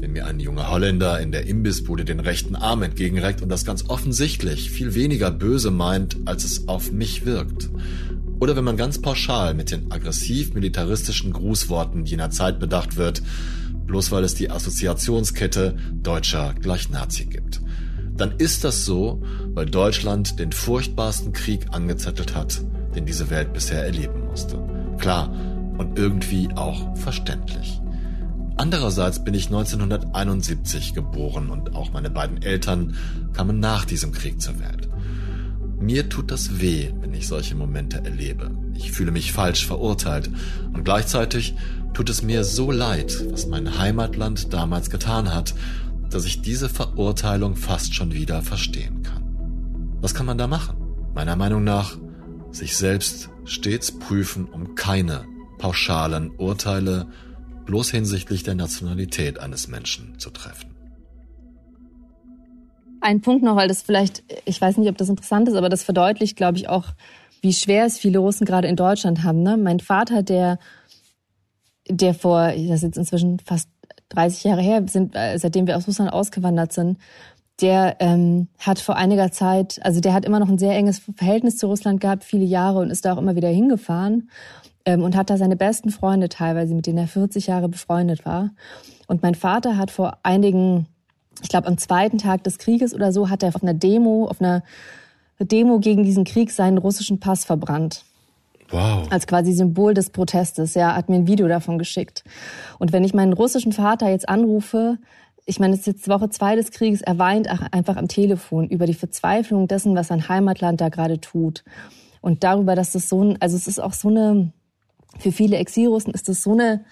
wenn 0.00 0.12
mir 0.12 0.26
ein 0.26 0.40
junger 0.40 0.70
Holländer 0.70 1.20
in 1.20 1.32
der 1.32 1.46
Imbissbude 1.46 2.04
den 2.04 2.20
rechten 2.20 2.56
Arm 2.56 2.82
entgegenreckt 2.82 3.42
und 3.42 3.48
das 3.48 3.64
ganz 3.64 3.88
offensichtlich 3.88 4.70
viel 4.70 4.94
weniger 4.94 5.30
böse 5.30 5.70
meint, 5.70 6.16
als 6.26 6.44
es 6.44 6.68
auf 6.68 6.92
mich 6.92 7.24
wirkt, 7.24 7.70
oder 8.40 8.56
wenn 8.56 8.64
man 8.64 8.78
ganz 8.78 9.00
pauschal 9.00 9.54
mit 9.54 9.70
den 9.70 9.92
aggressiv-militaristischen 9.92 11.32
Grußworten 11.32 12.06
jener 12.06 12.30
Zeit 12.30 12.58
bedacht 12.58 12.96
wird, 12.96 13.22
bloß 13.86 14.10
weil 14.12 14.24
es 14.24 14.34
die 14.34 14.50
Assoziationskette 14.50 15.76
Deutscher 15.92 16.54
gleich 16.58 16.88
Nazi 16.88 17.26
gibt. 17.26 17.60
Dann 18.16 18.32
ist 18.38 18.64
das 18.64 18.84
so, 18.84 19.22
weil 19.52 19.66
Deutschland 19.66 20.38
den 20.38 20.52
furchtbarsten 20.52 21.32
Krieg 21.32 21.66
angezettelt 21.72 22.34
hat, 22.34 22.62
den 22.94 23.06
diese 23.06 23.30
Welt 23.30 23.52
bisher 23.52 23.84
erleben 23.84 24.26
musste. 24.26 24.58
Klar 24.98 25.30
und 25.78 25.98
irgendwie 25.98 26.48
auch 26.56 26.96
verständlich. 26.96 27.80
Andererseits 28.56 29.24
bin 29.24 29.32
ich 29.32 29.46
1971 29.46 30.92
geboren 30.92 31.48
und 31.48 31.74
auch 31.74 31.92
meine 31.92 32.10
beiden 32.10 32.42
Eltern 32.42 32.94
kamen 33.32 33.58
nach 33.58 33.86
diesem 33.86 34.12
Krieg 34.12 34.40
zur 34.40 34.60
Welt. 34.60 34.88
Mir 35.80 36.10
tut 36.10 36.30
das 36.30 36.60
weh, 36.60 36.90
wenn 37.00 37.14
ich 37.14 37.26
solche 37.26 37.54
Momente 37.54 38.04
erlebe. 38.04 38.50
Ich 38.74 38.92
fühle 38.92 39.12
mich 39.12 39.32
falsch 39.32 39.66
verurteilt 39.66 40.30
und 40.74 40.84
gleichzeitig 40.84 41.54
tut 41.94 42.10
es 42.10 42.22
mir 42.22 42.44
so 42.44 42.70
leid, 42.70 43.14
was 43.30 43.46
mein 43.46 43.78
Heimatland 43.78 44.52
damals 44.52 44.90
getan 44.90 45.34
hat, 45.34 45.54
dass 46.10 46.26
ich 46.26 46.42
diese 46.42 46.68
Verurteilung 46.68 47.56
fast 47.56 47.94
schon 47.94 48.12
wieder 48.12 48.42
verstehen 48.42 49.02
kann. 49.02 49.22
Was 50.02 50.12
kann 50.12 50.26
man 50.26 50.36
da 50.36 50.46
machen? 50.46 50.76
Meiner 51.14 51.36
Meinung 51.36 51.64
nach 51.64 51.96
sich 52.52 52.76
selbst 52.76 53.30
stets 53.44 53.92
prüfen, 53.92 54.46
um 54.46 54.74
keine 54.74 55.24
pauschalen 55.58 56.30
Urteile 56.36 57.06
bloß 57.66 57.90
hinsichtlich 57.90 58.42
der 58.42 58.54
Nationalität 58.54 59.38
eines 59.38 59.68
Menschen 59.68 60.18
zu 60.18 60.30
treffen. 60.30 60.74
Ein 63.00 63.20
Punkt 63.20 63.42
noch, 63.42 63.56
weil 63.56 63.68
das 63.68 63.82
vielleicht, 63.82 64.22
ich 64.44 64.60
weiß 64.60 64.76
nicht, 64.76 64.88
ob 64.88 64.98
das 64.98 65.08
interessant 65.08 65.48
ist, 65.48 65.54
aber 65.54 65.68
das 65.68 65.82
verdeutlicht, 65.82 66.36
glaube 66.36 66.58
ich, 66.58 66.68
auch, 66.68 66.88
wie 67.40 67.54
schwer 67.54 67.86
es 67.86 67.98
viele 67.98 68.18
Russen 68.18 68.44
gerade 68.44 68.68
in 68.68 68.76
Deutschland 68.76 69.22
haben. 69.22 69.42
Ne? 69.42 69.56
Mein 69.56 69.80
Vater, 69.80 70.22
der 70.22 70.58
der 71.90 72.14
vor, 72.14 72.48
das 72.48 72.56
ist 72.56 72.82
jetzt 72.82 72.98
inzwischen 72.98 73.38
fast 73.40 73.68
30 74.10 74.44
Jahre 74.44 74.62
her, 74.62 74.82
sind, 74.86 75.14
äh, 75.14 75.38
seitdem 75.38 75.66
wir 75.66 75.76
aus 75.76 75.86
Russland 75.86 76.12
ausgewandert 76.12 76.72
sind, 76.72 76.98
der 77.60 77.96
ähm, 78.00 78.48
hat 78.58 78.78
vor 78.78 78.96
einiger 78.96 79.30
Zeit, 79.32 79.80
also 79.82 80.00
der 80.00 80.14
hat 80.14 80.24
immer 80.24 80.40
noch 80.40 80.48
ein 80.48 80.58
sehr 80.58 80.74
enges 80.74 81.02
Verhältnis 81.16 81.58
zu 81.58 81.66
Russland 81.66 82.00
gehabt, 82.00 82.24
viele 82.24 82.44
Jahre 82.44 82.80
und 82.80 82.90
ist 82.90 83.04
da 83.04 83.12
auch 83.12 83.18
immer 83.18 83.36
wieder 83.36 83.48
hingefahren 83.48 84.30
ähm, 84.84 85.02
und 85.02 85.16
hat 85.16 85.30
da 85.30 85.36
seine 85.36 85.56
besten 85.56 85.90
Freunde 85.90 86.28
teilweise, 86.28 86.74
mit 86.74 86.86
denen 86.86 86.98
er 86.98 87.08
40 87.08 87.46
Jahre 87.46 87.68
befreundet 87.68 88.24
war. 88.24 88.50
Und 89.06 89.22
mein 89.22 89.34
Vater 89.34 89.76
hat 89.76 89.90
vor 89.90 90.18
einigen, 90.22 90.86
ich 91.42 91.48
glaube 91.48 91.68
am 91.68 91.78
zweiten 91.78 92.18
Tag 92.18 92.44
des 92.44 92.58
Krieges 92.58 92.94
oder 92.94 93.12
so, 93.12 93.28
hat 93.28 93.42
er 93.42 93.50
auf 93.50 93.62
einer 93.62 93.74
Demo, 93.74 94.26
auf 94.26 94.40
einer 94.40 94.62
Demo 95.38 95.78
gegen 95.80 96.04
diesen 96.04 96.24
Krieg 96.24 96.50
seinen 96.50 96.78
russischen 96.78 97.20
Pass 97.20 97.44
verbrannt. 97.44 98.04
Wow. 98.70 99.08
Als 99.10 99.26
quasi 99.26 99.52
Symbol 99.52 99.94
des 99.94 100.10
Protestes. 100.10 100.74
Ja, 100.74 100.94
hat 100.94 101.08
mir 101.08 101.16
ein 101.16 101.26
Video 101.26 101.48
davon 101.48 101.78
geschickt. 101.78 102.22
Und 102.78 102.92
wenn 102.92 103.02
ich 103.02 103.14
meinen 103.14 103.32
russischen 103.32 103.72
Vater 103.72 104.08
jetzt 104.08 104.28
anrufe, 104.28 104.98
ich 105.50 105.58
meine, 105.58 105.74
es 105.74 105.80
ist 105.80 105.86
jetzt 105.86 106.08
Woche 106.08 106.30
zwei 106.30 106.54
des 106.54 106.70
Krieges, 106.70 107.02
er 107.02 107.18
weint 107.18 107.48
einfach 107.72 107.96
am 107.96 108.06
Telefon 108.06 108.68
über 108.68 108.86
die 108.86 108.94
Verzweiflung 108.94 109.66
dessen, 109.66 109.96
was 109.96 110.06
sein 110.06 110.28
Heimatland 110.28 110.80
da 110.80 110.90
gerade 110.90 111.20
tut. 111.20 111.64
Und 112.20 112.44
darüber, 112.44 112.76
dass 112.76 112.92
das 112.92 113.08
so 113.08 113.24
ein, 113.24 113.42
also 113.42 113.56
es 113.56 113.66
ist 113.66 113.80
auch 113.80 113.92
so 113.92 114.08
eine, 114.08 114.52
für 115.18 115.32
viele 115.32 115.56
Exilrussen 115.56 116.14
ist 116.14 116.28
das 116.28 116.44
so 116.44 116.52
eine 116.52 116.84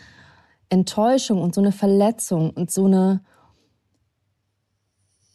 Enttäuschung 0.70 1.40
und 1.40 1.54
so 1.54 1.60
eine 1.60 1.70
Verletzung 1.70 2.50
und 2.50 2.72
so 2.72 2.86
eine, 2.86 3.20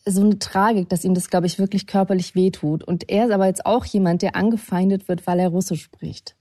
so 0.05 0.21
eine 0.21 0.37
Tragik, 0.37 0.89
dass 0.89 1.05
ihm 1.05 1.13
das, 1.13 1.29
glaube 1.29 1.47
ich, 1.47 1.59
wirklich 1.59 1.87
körperlich 1.87 2.35
wehtut. 2.35 2.83
Und 2.83 3.09
er 3.09 3.27
ist 3.27 3.31
aber 3.31 3.47
jetzt 3.47 3.65
auch 3.65 3.85
jemand, 3.85 4.21
der 4.21 4.35
angefeindet 4.35 5.07
wird, 5.07 5.25
weil 5.27 5.39
er 5.39 5.47
Russisch 5.47 5.83
spricht. 5.83 6.35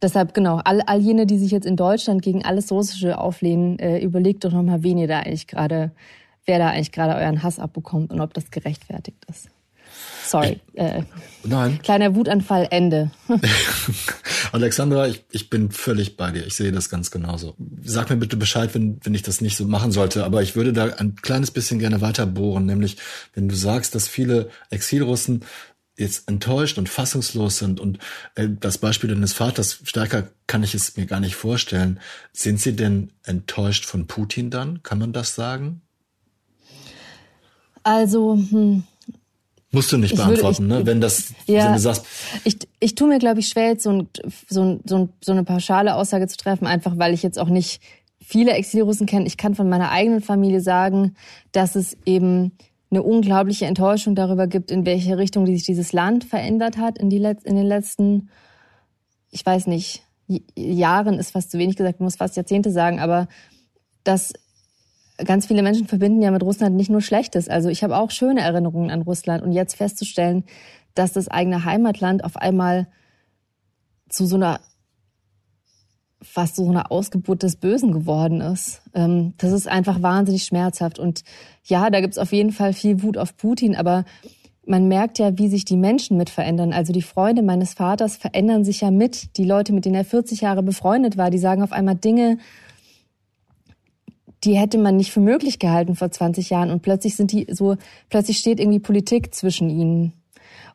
Deshalb, 0.00 0.34
genau, 0.34 0.60
all, 0.64 0.80
all 0.82 1.00
jene, 1.00 1.26
die 1.26 1.38
sich 1.38 1.50
jetzt 1.50 1.66
in 1.66 1.76
Deutschland 1.76 2.22
gegen 2.22 2.44
alles 2.44 2.70
Russische 2.70 3.18
auflehnen, 3.18 3.78
äh, 3.78 3.98
überlegt 3.98 4.44
doch 4.44 4.52
nochmal, 4.52 4.82
wen 4.82 4.98
ihr 4.98 5.08
da 5.08 5.20
eigentlich 5.20 5.46
gerade, 5.46 5.90
wer 6.46 6.58
da 6.58 6.70
eigentlich 6.70 6.92
gerade 6.92 7.14
euren 7.14 7.42
Hass 7.42 7.58
abbekommt 7.58 8.12
und 8.12 8.20
ob 8.20 8.32
das 8.34 8.50
gerechtfertigt 8.50 9.24
ist. 9.28 9.48
Sorry. 10.24 10.60
Äh, 10.74 11.02
Nein. 11.44 11.80
Kleiner 11.82 12.14
Wutanfall, 12.14 12.68
Ende. 12.70 13.10
Alexandra, 14.52 15.08
ich, 15.08 15.24
ich 15.30 15.50
bin 15.50 15.70
völlig 15.70 16.16
bei 16.16 16.30
dir. 16.30 16.46
Ich 16.46 16.54
sehe 16.54 16.72
das 16.72 16.90
ganz 16.90 17.10
genauso. 17.10 17.54
Sag 17.82 18.10
mir 18.10 18.16
bitte 18.16 18.36
Bescheid, 18.36 18.74
wenn, 18.74 19.00
wenn 19.02 19.14
ich 19.14 19.22
das 19.22 19.40
nicht 19.40 19.56
so 19.56 19.64
machen 19.66 19.90
sollte. 19.90 20.24
Aber 20.24 20.42
ich 20.42 20.56
würde 20.56 20.72
da 20.72 20.84
ein 20.84 21.16
kleines 21.16 21.50
bisschen 21.50 21.78
gerne 21.78 22.00
weiter 22.00 22.26
bohren. 22.26 22.66
Nämlich, 22.66 22.98
wenn 23.34 23.48
du 23.48 23.56
sagst, 23.56 23.94
dass 23.94 24.08
viele 24.08 24.50
Exilrussen 24.70 25.44
jetzt 25.98 26.28
enttäuscht 26.28 26.78
und 26.78 26.88
fassungslos 26.88 27.58
sind 27.58 27.80
und 27.80 27.98
äh, 28.34 28.48
das 28.48 28.78
Beispiel 28.78 29.10
deines 29.10 29.32
Vaters, 29.32 29.80
stärker 29.84 30.28
kann 30.46 30.62
ich 30.62 30.74
es 30.74 30.96
mir 30.96 31.06
gar 31.06 31.20
nicht 31.20 31.34
vorstellen. 31.34 32.00
Sind 32.32 32.60
sie 32.60 32.74
denn 32.74 33.10
enttäuscht 33.24 33.84
von 33.84 34.06
Putin 34.06 34.50
dann? 34.50 34.82
Kann 34.82 34.98
man 34.98 35.12
das 35.12 35.34
sagen? 35.34 35.82
Also, 37.82 38.34
hm, 38.34 38.84
Musst 39.70 39.92
du 39.92 39.98
nicht 39.98 40.16
beantworten, 40.16 40.68
würde, 40.68 40.80
ich, 40.80 40.84
ne? 40.84 40.86
Wenn 40.86 41.00
das, 41.02 41.34
ja, 41.46 41.66
wenn 41.66 41.72
du 41.74 41.78
sagst. 41.78 42.06
Ich, 42.44 42.56
ich 42.80 42.94
tue 42.94 43.08
mir, 43.08 43.18
glaube 43.18 43.40
ich, 43.40 43.48
schwer, 43.48 43.68
jetzt 43.68 43.82
so, 43.82 43.90
ein, 43.90 44.08
so, 44.48 44.80
so, 44.84 45.10
so 45.20 45.32
eine 45.32 45.44
pauschale 45.44 45.94
Aussage 45.94 46.26
zu 46.26 46.38
treffen, 46.38 46.66
einfach 46.66 46.96
weil 46.96 47.12
ich 47.12 47.22
jetzt 47.22 47.38
auch 47.38 47.48
nicht 47.48 47.82
viele 48.18 48.52
Exilrussen 48.52 49.06
kenne. 49.06 49.26
Ich 49.26 49.36
kann 49.36 49.54
von 49.54 49.68
meiner 49.68 49.90
eigenen 49.90 50.22
Familie 50.22 50.62
sagen, 50.62 51.16
dass 51.52 51.74
es 51.74 51.98
eben 52.06 52.52
eine 52.90 53.02
unglaubliche 53.02 53.66
Enttäuschung 53.66 54.14
darüber 54.14 54.46
gibt, 54.46 54.70
in 54.70 54.86
welche 54.86 55.18
Richtung 55.18 55.46
sich 55.46 55.64
dieses 55.64 55.92
Land 55.92 56.24
verändert 56.24 56.78
hat 56.78 56.98
in, 56.98 57.10
die 57.10 57.16
in 57.16 57.56
den 57.56 57.66
letzten, 57.66 58.30
ich 59.30 59.44
weiß 59.44 59.66
nicht, 59.66 60.02
Jahren 60.54 61.18
ist 61.18 61.32
fast 61.32 61.50
zu 61.50 61.58
wenig 61.58 61.76
gesagt, 61.76 62.00
muss 62.00 62.16
fast 62.16 62.36
Jahrzehnte 62.36 62.70
sagen, 62.70 63.00
aber 63.00 63.28
dass 64.04 64.32
ganz 65.24 65.46
viele 65.46 65.62
Menschen 65.62 65.86
verbinden 65.86 66.22
ja 66.22 66.30
mit 66.30 66.42
Russland 66.42 66.76
nicht 66.76 66.90
nur 66.90 67.00
Schlechtes. 67.00 67.48
Also 67.48 67.68
ich 67.68 67.82
habe 67.82 67.96
auch 67.96 68.10
schöne 68.10 68.40
Erinnerungen 68.40 68.90
an 68.90 69.02
Russland 69.02 69.42
und 69.42 69.52
jetzt 69.52 69.76
festzustellen, 69.76 70.44
dass 70.94 71.12
das 71.12 71.28
eigene 71.28 71.64
Heimatland 71.64 72.24
auf 72.24 72.36
einmal 72.36 72.88
zu 74.08 74.26
so 74.26 74.36
einer 74.36 74.60
fast 76.20 76.56
so 76.56 76.68
eine 76.68 76.90
Ausgeburt 76.90 77.42
des 77.42 77.56
Bösen 77.56 77.92
geworden 77.92 78.40
ist. 78.40 78.82
Ähm, 78.94 79.34
das 79.38 79.52
ist 79.52 79.68
einfach 79.68 80.02
wahnsinnig 80.02 80.44
schmerzhaft. 80.44 80.98
Und 80.98 81.22
ja, 81.64 81.90
da 81.90 82.00
gibt's 82.00 82.18
auf 82.18 82.32
jeden 82.32 82.52
Fall 82.52 82.72
viel 82.72 83.02
Wut 83.02 83.16
auf 83.16 83.36
Putin, 83.36 83.76
aber 83.76 84.04
man 84.66 84.86
merkt 84.88 85.18
ja, 85.18 85.38
wie 85.38 85.48
sich 85.48 85.64
die 85.64 85.76
Menschen 85.76 86.16
mit 86.16 86.28
verändern. 86.28 86.72
Also 86.72 86.92
die 86.92 87.02
Freunde 87.02 87.42
meines 87.42 87.74
Vaters 87.74 88.16
verändern 88.16 88.64
sich 88.64 88.82
ja 88.82 88.90
mit. 88.90 89.36
Die 89.38 89.44
Leute, 89.44 89.72
mit 89.72 89.84
denen 89.84 89.94
er 89.94 90.04
40 90.04 90.42
Jahre 90.42 90.62
befreundet 90.62 91.16
war, 91.16 91.30
die 91.30 91.38
sagen 91.38 91.62
auf 91.62 91.72
einmal 91.72 91.94
Dinge, 91.94 92.38
die 94.44 94.56
hätte 94.56 94.78
man 94.78 94.96
nicht 94.96 95.10
für 95.10 95.20
möglich 95.20 95.58
gehalten 95.58 95.96
vor 95.96 96.10
20 96.10 96.50
Jahren 96.50 96.70
und 96.70 96.82
plötzlich 96.82 97.16
sind 97.16 97.32
die 97.32 97.46
so, 97.50 97.76
plötzlich 98.08 98.38
steht 98.38 98.60
irgendwie 98.60 98.78
Politik 98.78 99.34
zwischen 99.34 99.70
ihnen. 99.70 100.12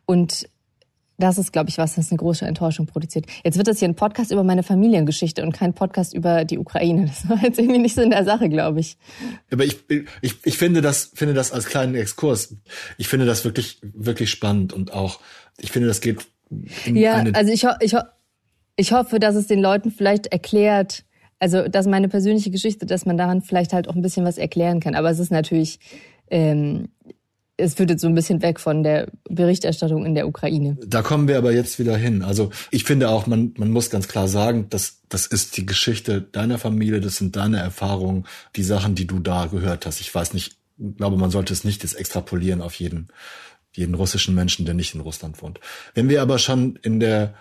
Und 0.06 0.50
das 1.18 1.38
ist, 1.38 1.54
glaube 1.54 1.70
ich, 1.70 1.78
was 1.78 1.96
das 1.96 2.12
eine 2.12 2.18
große 2.18 2.46
Enttäuschung 2.46 2.86
produziert. 2.86 3.26
Jetzt 3.44 3.58
wird 3.58 3.68
das 3.68 3.80
hier 3.80 3.88
ein 3.88 3.96
Podcast 3.96 4.32
über 4.32 4.44
meine 4.44 4.64
Familiengeschichte 4.64 5.44
und 5.44 5.52
kein 5.52 5.74
Podcast 5.74 6.14
über 6.14 6.46
die 6.46 6.58
Ukraine. 6.58 7.06
Das 7.06 7.30
war 7.30 7.42
jetzt 7.44 7.60
irgendwie 7.60 7.80
nicht 7.80 7.96
so 7.96 8.02
in 8.02 8.10
der 8.10 8.26
Sache, 8.26 8.50
glaube 8.50 8.80
ich. 8.80 8.98
Aber 9.52 9.64
ich, 9.64 9.78
ich, 10.22 10.36
ich 10.44 10.58
finde 10.58 10.82
das, 10.82 11.12
finde 11.14 11.34
das 11.34 11.52
als 11.52 11.66
kleinen 11.66 11.96
Exkurs. 11.96 12.56
Ich 12.98 13.08
finde 13.08 13.26
das 13.26 13.46
wirklich, 13.46 13.80
wirklich 13.82 14.30
spannend 14.30 14.74
und 14.74 14.94
auch, 14.94 15.20
ich 15.58 15.72
finde, 15.72 15.88
das 15.88 16.02
geht 16.02 16.26
ja, 16.86 17.24
also 17.34 17.52
ich, 17.52 17.66
ich, 17.82 17.96
ich 18.76 18.92
hoffe, 18.92 19.20
dass 19.20 19.36
es 19.36 19.48
den 19.48 19.60
Leuten 19.60 19.92
vielleicht 19.92 20.28
erklärt, 20.28 21.04
also 21.40 21.68
das 21.68 21.86
ist 21.86 21.92
meine 21.92 22.10
persönliche 22.10 22.52
Geschichte, 22.52 22.86
dass 22.86 23.06
man 23.06 23.18
daran 23.18 23.42
vielleicht 23.42 23.74
halt 23.74 23.90
auch 23.90 23.96
ein 23.96 24.02
bisschen 24.02 24.26
was 24.26 24.38
erklären 24.38 24.80
kann. 24.80 24.96
Aber 24.96 25.10
es 25.10 25.20
ist 25.20 25.32
natürlich, 25.32 25.80
ähm, 26.30 26.90
es 27.58 27.76
führt 27.76 27.92
jetzt 27.92 28.02
so 28.02 28.08
ein 28.08 28.16
bisschen 28.16 28.42
weg 28.42 28.60
von 28.60 28.84
der 28.84 29.08
Berichterstattung 29.30 30.06
in 30.06 30.16
der 30.16 30.28
Ukraine. 30.28 30.78
Da 30.86 31.02
kommen 31.02 31.28
wir 31.28 31.38
aber 31.38 31.52
jetzt 31.52 31.78
wieder 31.78 31.96
hin. 31.96 32.24
Also 32.24 32.50
ich 32.72 32.84
finde 32.84 33.10
auch, 33.10 33.28
man, 33.28 33.54
man 33.58 33.70
muss 33.70 33.90
ganz 33.90 34.08
klar 34.08 34.28
sagen, 34.28 34.68
dass 34.70 35.02
das 35.10 35.28
ist 35.28 35.58
die 35.58 35.66
Geschichte 35.66 36.22
deiner 36.22 36.58
Familie, 36.58 37.00
das 37.00 37.18
sind 37.18 37.36
deine 37.36 37.60
Erfahrungen, 37.60 38.26
die 38.56 38.64
Sachen, 38.64 38.96
die 38.96 39.06
du 39.06 39.20
da 39.20 39.46
gehört 39.46 39.86
hast. 39.86 40.02
Ich 40.02 40.14
weiß 40.14 40.34
nicht, 40.34 40.58
glaube, 40.98 41.18
man 41.18 41.30
sollte 41.30 41.54
es 41.54 41.64
nicht 41.64 41.84
jetzt 41.84 41.96
extrapolieren 41.96 42.62
auf 42.62 42.74
jeden, 42.76 43.10
jeden 43.76 43.94
russischen 43.94 44.34
Menschen, 44.34 44.66
der 44.66 44.74
nicht 44.74 44.96
in 44.96 45.02
Russland 45.02 45.42
wohnt. 45.42 45.60
Wenn 45.94 46.10
wir 46.10 46.22
aber 46.22 46.40
schon 46.40 46.78
in 46.82 47.00
der 47.00 47.36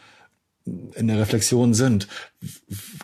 in 0.65 1.09
der 1.09 1.19
Reflexion 1.19 1.75
sind. 1.75 2.07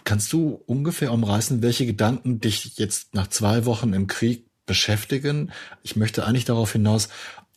Kannst 0.05 0.33
du 0.33 0.62
ungefähr 0.66 1.12
umreißen, 1.12 1.61
welche 1.61 1.87
Gedanken 1.87 2.40
dich 2.40 2.79
jetzt 2.79 3.14
nach 3.14 3.27
zwei 3.27 3.64
Wochen 3.64 3.94
im 3.94 4.07
Krieg 4.07 4.47
beschäftigen? 4.68 5.50
Ich 5.83 5.96
möchte 5.96 6.24
eigentlich 6.24 6.44
darauf 6.44 6.72
hinaus, 6.72 7.09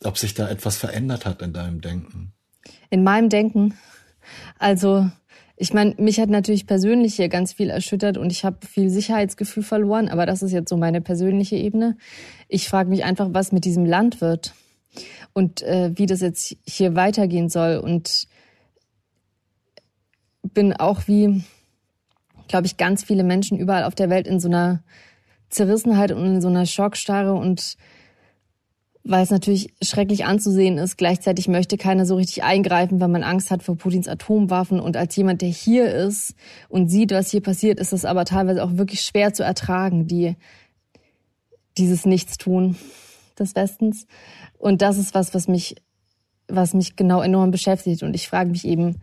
ob 0.02 0.18
sich 0.18 0.34
da 0.34 0.48
etwas 0.48 0.76
verändert 0.76 1.24
hat 1.24 1.40
in 1.42 1.52
deinem 1.52 1.80
Denken. 1.80 2.32
In 2.90 3.04
meinem 3.04 3.28
Denken. 3.28 3.78
Also, 4.58 5.08
ich 5.56 5.72
meine, 5.72 5.94
mich 5.98 6.18
hat 6.18 6.28
natürlich 6.28 6.66
persönlich 6.66 7.14
hier 7.14 7.28
ganz 7.28 7.52
viel 7.52 7.70
erschüttert 7.70 8.18
und 8.18 8.32
ich 8.32 8.44
habe 8.44 8.66
viel 8.66 8.90
Sicherheitsgefühl 8.90 9.62
verloren, 9.62 10.08
aber 10.08 10.26
das 10.26 10.42
ist 10.42 10.50
jetzt 10.50 10.68
so 10.68 10.76
meine 10.76 11.00
persönliche 11.00 11.54
Ebene. 11.56 11.96
Ich 12.48 12.68
frage 12.68 12.88
mich 12.88 13.04
einfach, 13.04 13.28
was 13.30 13.52
mit 13.52 13.64
diesem 13.64 13.84
Land 13.84 14.20
wird 14.20 14.54
und 15.32 15.62
äh, 15.62 15.92
wie 15.94 16.06
das 16.06 16.20
jetzt 16.20 16.56
hier 16.66 16.96
weitergehen 16.96 17.48
soll 17.48 17.76
und 17.76 18.26
bin 20.42 20.72
auch 20.72 21.06
wie, 21.06 21.44
glaube 22.48 22.66
ich, 22.66 22.76
ganz 22.76 23.04
viele 23.04 23.24
Menschen 23.24 23.58
überall 23.58 23.84
auf 23.84 23.94
der 23.94 24.10
Welt 24.10 24.26
in 24.26 24.40
so 24.40 24.48
einer 24.48 24.82
Zerrissenheit 25.52 26.12
und 26.12 26.24
in 26.24 26.40
so 26.40 26.48
einer 26.48 26.66
Schockstarre 26.66 27.34
und 27.34 27.76
weil 29.04 29.22
es 29.22 29.30
natürlich 29.30 29.74
schrecklich 29.82 30.24
anzusehen 30.24 30.78
ist. 30.78 30.96
Gleichzeitig 30.96 31.48
möchte 31.48 31.76
keiner 31.76 32.06
so 32.06 32.14
richtig 32.14 32.44
eingreifen, 32.44 33.00
weil 33.00 33.08
man 33.08 33.24
Angst 33.24 33.50
hat 33.50 33.62
vor 33.62 33.76
Putins 33.76 34.06
Atomwaffen. 34.06 34.78
Und 34.78 34.96
als 34.96 35.16
jemand, 35.16 35.42
der 35.42 35.48
hier 35.48 35.92
ist 35.92 36.34
und 36.68 36.88
sieht, 36.88 37.10
was 37.10 37.30
hier 37.30 37.40
passiert, 37.40 37.80
ist 37.80 37.92
es 37.92 38.04
aber 38.04 38.24
teilweise 38.24 38.62
auch 38.62 38.76
wirklich 38.76 39.02
schwer 39.02 39.34
zu 39.34 39.42
ertragen, 39.42 40.06
die, 40.06 40.36
dieses 41.78 42.06
Nichtstun 42.06 42.76
des 43.38 43.56
Westens. 43.56 44.06
Und 44.56 44.82
das 44.82 44.98
ist 44.98 45.14
was, 45.14 45.34
was 45.34 45.48
mich, 45.48 45.74
was 46.46 46.72
mich 46.72 46.94
genau 46.94 47.22
enorm 47.22 47.50
beschäftigt. 47.50 48.04
Und 48.04 48.14
ich 48.14 48.28
frage 48.28 48.50
mich 48.50 48.64
eben, 48.64 49.00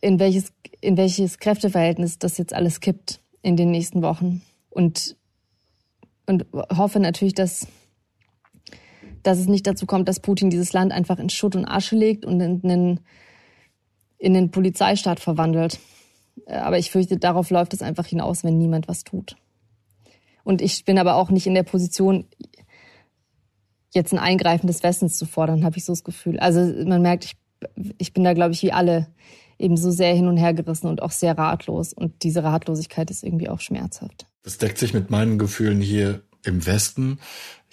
in 0.00 0.18
welches, 0.18 0.52
in 0.80 0.96
welches 0.96 1.38
Kräfteverhältnis 1.38 2.18
das 2.18 2.38
jetzt 2.38 2.54
alles 2.54 2.80
kippt 2.80 3.20
in 3.42 3.56
den 3.56 3.70
nächsten 3.70 4.00
Wochen. 4.00 4.40
Und, 4.70 5.16
und 6.26 6.46
hoffe 6.54 7.00
natürlich, 7.00 7.34
dass, 7.34 7.66
dass 9.22 9.38
es 9.38 9.46
nicht 9.46 9.66
dazu 9.66 9.86
kommt, 9.86 10.08
dass 10.08 10.20
Putin 10.20 10.50
dieses 10.50 10.72
Land 10.72 10.92
einfach 10.92 11.18
in 11.18 11.30
Schutt 11.30 11.56
und 11.56 11.66
Asche 11.66 11.96
legt 11.96 12.24
und 12.24 12.40
in 12.40 12.60
einen, 12.62 13.00
in 14.18 14.36
einen 14.36 14.50
Polizeistaat 14.50 15.20
verwandelt. 15.20 15.80
Aber 16.46 16.78
ich 16.78 16.90
fürchte, 16.90 17.18
darauf 17.18 17.50
läuft 17.50 17.74
es 17.74 17.82
einfach 17.82 18.06
hinaus, 18.06 18.44
wenn 18.44 18.58
niemand 18.58 18.88
was 18.88 19.04
tut. 19.04 19.36
Und 20.44 20.60
ich 20.60 20.84
bin 20.84 20.98
aber 20.98 21.16
auch 21.16 21.30
nicht 21.30 21.46
in 21.46 21.54
der 21.54 21.62
Position, 21.62 22.26
jetzt 23.94 24.12
ein 24.12 24.18
Eingreifen 24.18 24.66
des 24.66 24.82
Westens 24.82 25.18
zu 25.18 25.26
fordern, 25.26 25.64
habe 25.64 25.76
ich 25.76 25.84
so 25.84 25.92
das 25.92 26.04
Gefühl. 26.04 26.38
Also 26.38 26.60
man 26.86 27.02
merkt, 27.02 27.24
ich, 27.24 27.36
ich 27.98 28.12
bin 28.12 28.24
da, 28.24 28.32
glaube 28.32 28.52
ich, 28.52 28.62
wie 28.62 28.72
alle 28.72 29.08
eben 29.58 29.76
so 29.76 29.90
sehr 29.90 30.14
hin 30.14 30.26
und 30.26 30.38
her 30.38 30.54
gerissen 30.54 30.88
und 30.88 31.02
auch 31.02 31.10
sehr 31.10 31.36
ratlos. 31.36 31.92
Und 31.92 32.22
diese 32.22 32.42
Ratlosigkeit 32.42 33.10
ist 33.10 33.22
irgendwie 33.22 33.48
auch 33.48 33.60
schmerzhaft. 33.60 34.26
Das 34.42 34.58
deckt 34.58 34.78
sich 34.78 34.92
mit 34.94 35.10
meinen 35.10 35.38
Gefühlen 35.38 35.80
hier 35.80 36.22
im 36.44 36.66
Westen. 36.66 37.18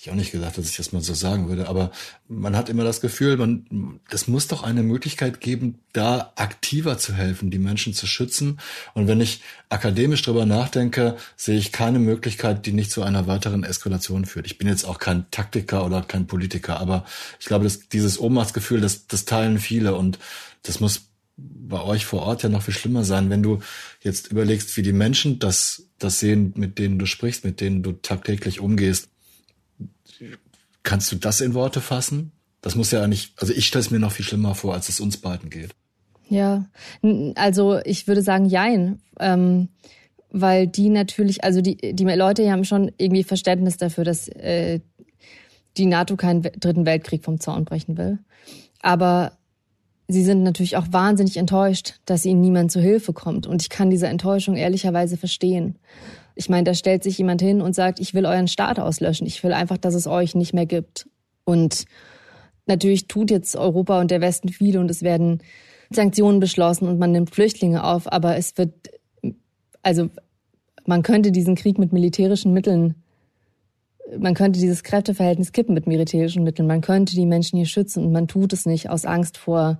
Ich 0.01 0.09
auch 0.09 0.15
nicht 0.15 0.31
gesagt, 0.31 0.57
dass 0.57 0.69
ich 0.69 0.77
das 0.77 0.93
mal 0.93 1.01
so 1.01 1.13
sagen 1.13 1.49
würde, 1.49 1.67
aber 1.67 1.91
man 2.29 2.55
hat 2.55 2.69
immer 2.69 2.85
das 2.85 3.01
Gefühl, 3.01 3.35
man, 3.35 3.99
das 4.09 4.29
muss 4.29 4.47
doch 4.47 4.63
eine 4.63 4.81
Möglichkeit 4.81 5.41
geben, 5.41 5.79
da 5.91 6.31
aktiver 6.37 6.97
zu 6.97 7.13
helfen, 7.13 7.51
die 7.51 7.59
Menschen 7.59 7.93
zu 7.93 8.07
schützen. 8.07 8.61
Und 8.93 9.07
wenn 9.07 9.19
ich 9.19 9.41
akademisch 9.67 10.21
drüber 10.21 10.45
nachdenke, 10.45 11.17
sehe 11.35 11.57
ich 11.57 11.73
keine 11.73 11.99
Möglichkeit, 11.99 12.65
die 12.65 12.71
nicht 12.71 12.91
zu 12.91 13.03
einer 13.03 13.27
weiteren 13.27 13.65
Eskalation 13.65 14.23
führt. 14.23 14.45
Ich 14.45 14.57
bin 14.57 14.69
jetzt 14.69 14.85
auch 14.85 14.99
kein 14.99 15.29
Taktiker 15.31 15.85
oder 15.85 16.01
kein 16.01 16.27
Politiker, 16.27 16.79
aber 16.79 17.03
ich 17.37 17.47
glaube, 17.47 17.65
dass 17.65 17.89
dieses 17.89 18.21
Ohnmachtsgefühl, 18.21 18.79
das, 18.79 19.07
das 19.07 19.25
teilen 19.25 19.59
viele 19.59 19.95
und 19.95 20.17
das 20.63 20.79
muss 20.79 21.08
bei 21.41 21.81
euch 21.81 22.05
vor 22.05 22.23
Ort 22.23 22.43
ja 22.43 22.49
noch 22.49 22.63
viel 22.63 22.73
schlimmer 22.73 23.03
sein, 23.03 23.29
wenn 23.29 23.43
du 23.43 23.59
jetzt 24.01 24.31
überlegst, 24.31 24.75
wie 24.77 24.81
die 24.81 24.93
Menschen 24.93 25.39
das, 25.39 25.83
das 25.99 26.19
sehen, 26.19 26.53
mit 26.55 26.79
denen 26.79 26.99
du 26.99 27.05
sprichst, 27.05 27.45
mit 27.45 27.61
denen 27.61 27.83
du 27.83 27.93
tagtäglich 27.93 28.59
umgehst. 28.59 29.09
Kannst 30.83 31.11
du 31.11 31.15
das 31.17 31.41
in 31.41 31.53
Worte 31.53 31.81
fassen? 31.81 32.31
Das 32.61 32.75
muss 32.75 32.91
ja 32.91 33.03
eigentlich, 33.03 33.33
also 33.37 33.53
ich 33.53 33.67
stelle 33.67 33.81
es 33.81 33.91
mir 33.91 33.99
noch 33.99 34.11
viel 34.11 34.25
schlimmer 34.25 34.55
vor, 34.55 34.73
als 34.73 34.89
es 34.89 34.99
uns 34.99 35.17
beiden 35.17 35.49
geht. 35.49 35.71
Ja, 36.27 36.65
also 37.35 37.79
ich 37.85 38.07
würde 38.07 38.21
sagen, 38.21 38.45
jein. 38.45 39.01
Ähm, 39.19 39.69
weil 40.31 40.67
die 40.67 40.89
natürlich, 40.89 41.43
also 41.43 41.61
die, 41.61 41.77
die 41.77 42.03
Leute 42.03 42.43
die 42.43 42.51
haben 42.51 42.65
schon 42.65 42.91
irgendwie 42.97 43.23
Verständnis 43.23 43.77
dafür, 43.77 44.03
dass 44.03 44.27
äh, 44.27 44.79
die 45.77 45.85
NATO 45.85 46.15
keinen 46.15 46.41
dritten 46.41 46.85
Weltkrieg 46.85 47.23
vom 47.23 47.39
Zaun 47.39 47.65
brechen 47.65 47.97
will. 47.97 48.19
Aber 48.81 49.38
sie 50.09 50.23
sind 50.23 50.43
natürlich 50.43 50.75
auch 50.75 50.87
wahnsinnig 50.91 51.37
enttäuscht, 51.37 51.99
dass 52.05 52.25
ihnen 52.25 52.41
niemand 52.41 52.71
zu 52.71 52.81
Hilfe 52.81 53.13
kommt. 53.13 53.45
Und 53.45 53.61
ich 53.61 53.69
kann 53.69 53.91
diese 53.91 54.07
Enttäuschung 54.07 54.55
ehrlicherweise 54.55 55.17
verstehen. 55.17 55.77
Ich 56.33 56.49
meine, 56.49 56.63
da 56.63 56.73
stellt 56.73 57.03
sich 57.03 57.17
jemand 57.19 57.41
hin 57.41 57.61
und 57.61 57.75
sagt, 57.75 57.99
ich 57.99 58.13
will 58.15 58.25
euren 58.25 58.47
Staat 58.47 58.79
auslöschen. 58.79 59.27
Ich 59.27 59.43
will 59.43 59.53
einfach, 59.53 59.77
dass 59.77 59.93
es 59.93 60.07
euch 60.07 60.33
nicht 60.33 60.53
mehr 60.53 60.65
gibt. 60.65 61.07
Und 61.45 61.85
natürlich 62.65 63.07
tut 63.07 63.29
jetzt 63.29 63.55
Europa 63.55 64.01
und 64.01 64.09
der 64.09 64.19
Westen 64.19 64.49
viel 64.49 64.79
und 64.79 64.89
es 64.89 65.03
werden 65.03 65.41
Sanktionen 65.91 66.39
beschlossen 66.39 66.87
und 66.87 66.97
man 66.97 67.11
nimmt 67.11 67.29
Flüchtlinge 67.29 67.83
auf. 67.83 68.11
Aber 68.11 68.35
es 68.35 68.57
wird, 68.57 68.73
also 69.83 70.09
man 70.87 71.03
könnte 71.03 71.31
diesen 71.31 71.53
Krieg 71.53 71.77
mit 71.77 71.93
militärischen 71.93 72.51
Mitteln 72.51 72.95
man 74.17 74.33
könnte 74.33 74.59
dieses 74.59 74.83
Kräfteverhältnis 74.83 75.51
kippen 75.51 75.73
mit 75.73 75.87
militärischen 75.87 76.43
Mitteln. 76.43 76.67
Man 76.67 76.81
könnte 76.81 77.15
die 77.15 77.25
Menschen 77.25 77.57
hier 77.57 77.65
schützen 77.65 78.05
und 78.05 78.11
man 78.11 78.27
tut 78.27 78.53
es 78.53 78.65
nicht 78.65 78.89
aus 78.89 79.05
Angst 79.05 79.37
vor 79.37 79.79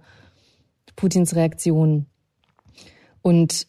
Putins 0.96 1.36
Reaktion. 1.36 2.06
Und 3.22 3.68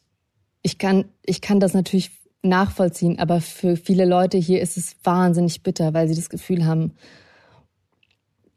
ich 0.63 0.79
kann, 0.79 1.07
ich 1.25 1.41
kann 1.41 1.61
das 1.61 1.75
natürlich 1.75 2.11
nachvollziehen, 2.43 3.19
aber 3.19 3.41
für 3.41 3.77
viele 3.77 4.05
Leute 4.05 4.39
hier 4.39 4.61
ist 4.61 4.77
es 4.77 4.97
wahnsinnig 5.05 5.63
bitter, 5.63 5.95
weil 5.95 6.09
sie 6.09 6.15
das 6.15 6.31
Gefühl 6.31 6.65
haben, 6.65 6.93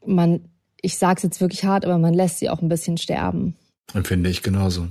man, 0.06 0.48
ich 0.80 0.98
sag's 0.98 1.22
jetzt 1.22 1.40
wirklich 1.40 1.64
hart, 1.64 1.84
aber 1.84 1.98
man 1.98 2.14
lässt 2.14 2.38
sie 2.38 2.50
auch 2.50 2.62
ein 2.62 2.68
bisschen 2.68 2.96
sterben. 2.96 3.56
Empfinde 3.92 4.30
ich 4.30 4.42
genauso. 4.42 4.88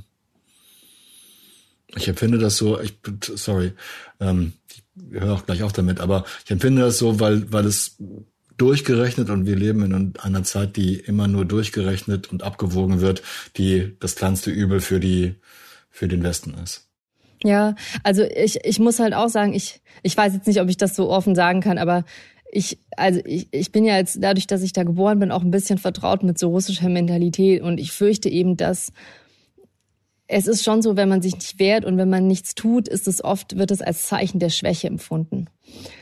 Ich 1.95 2.07
empfinde 2.07 2.37
das 2.37 2.57
so, 2.57 2.79
ich, 2.79 2.97
sorry, 3.35 3.73
ähm, 4.19 4.53
ich 4.69 4.83
höre 5.11 5.33
auch 5.33 5.45
gleich 5.45 5.63
auf 5.63 5.73
damit, 5.73 5.99
aber 5.99 6.25
ich 6.45 6.51
empfinde 6.51 6.81
das 6.81 6.97
so, 6.97 7.19
weil, 7.19 7.51
weil 7.51 7.65
es 7.65 7.97
durchgerechnet 8.57 9.29
und 9.29 9.45
wir 9.45 9.55
leben 9.55 9.83
in 9.83 10.13
einer 10.19 10.43
Zeit, 10.43 10.75
die 10.75 10.95
immer 10.95 11.27
nur 11.27 11.45
durchgerechnet 11.45 12.31
und 12.31 12.43
abgewogen 12.43 13.01
wird, 13.01 13.23
die 13.57 13.95
das 13.99 14.15
kleinste 14.15 14.51
Übel 14.51 14.79
für 14.79 14.99
die, 14.99 15.35
für 15.89 16.07
den 16.07 16.23
Westen 16.23 16.53
ist. 16.63 16.87
Ja, 17.43 17.75
also 18.03 18.23
ich, 18.23 18.63
ich 18.63 18.79
muss 18.79 18.99
halt 18.99 19.13
auch 19.13 19.29
sagen, 19.29 19.53
ich, 19.53 19.81
ich 20.01 20.15
weiß 20.15 20.33
jetzt 20.33 20.47
nicht, 20.47 20.61
ob 20.61 20.69
ich 20.69 20.77
das 20.77 20.95
so 20.95 21.09
offen 21.09 21.35
sagen 21.35 21.61
kann, 21.61 21.77
aber 21.77 22.05
ich, 22.51 22.77
also 22.95 23.19
ich, 23.25 23.47
ich 23.51 23.71
bin 23.71 23.83
ja 23.83 23.97
jetzt 23.97 24.19
dadurch, 24.21 24.47
dass 24.47 24.61
ich 24.61 24.73
da 24.73 24.83
geboren 24.83 25.19
bin, 25.19 25.31
auch 25.31 25.41
ein 25.41 25.51
bisschen 25.51 25.79
vertraut 25.79 26.23
mit 26.23 26.37
so 26.37 26.49
russischer 26.49 26.87
Mentalität 26.87 27.61
und 27.61 27.79
ich 27.79 27.91
fürchte 27.91 28.29
eben, 28.29 28.55
dass 28.55 28.93
es 30.33 30.47
ist 30.47 30.63
schon 30.63 30.81
so, 30.81 30.95
wenn 30.95 31.09
man 31.09 31.21
sich 31.21 31.33
nicht 31.35 31.59
wehrt 31.59 31.85
und 31.85 31.97
wenn 31.97 32.09
man 32.09 32.27
nichts 32.27 32.55
tut, 32.55 32.87
ist 32.87 33.07
es 33.07 33.23
oft, 33.23 33.57
wird 33.57 33.69
es 33.69 33.81
als 33.81 34.07
Zeichen 34.07 34.39
der 34.39 34.49
Schwäche 34.49 34.87
empfunden. 34.87 35.47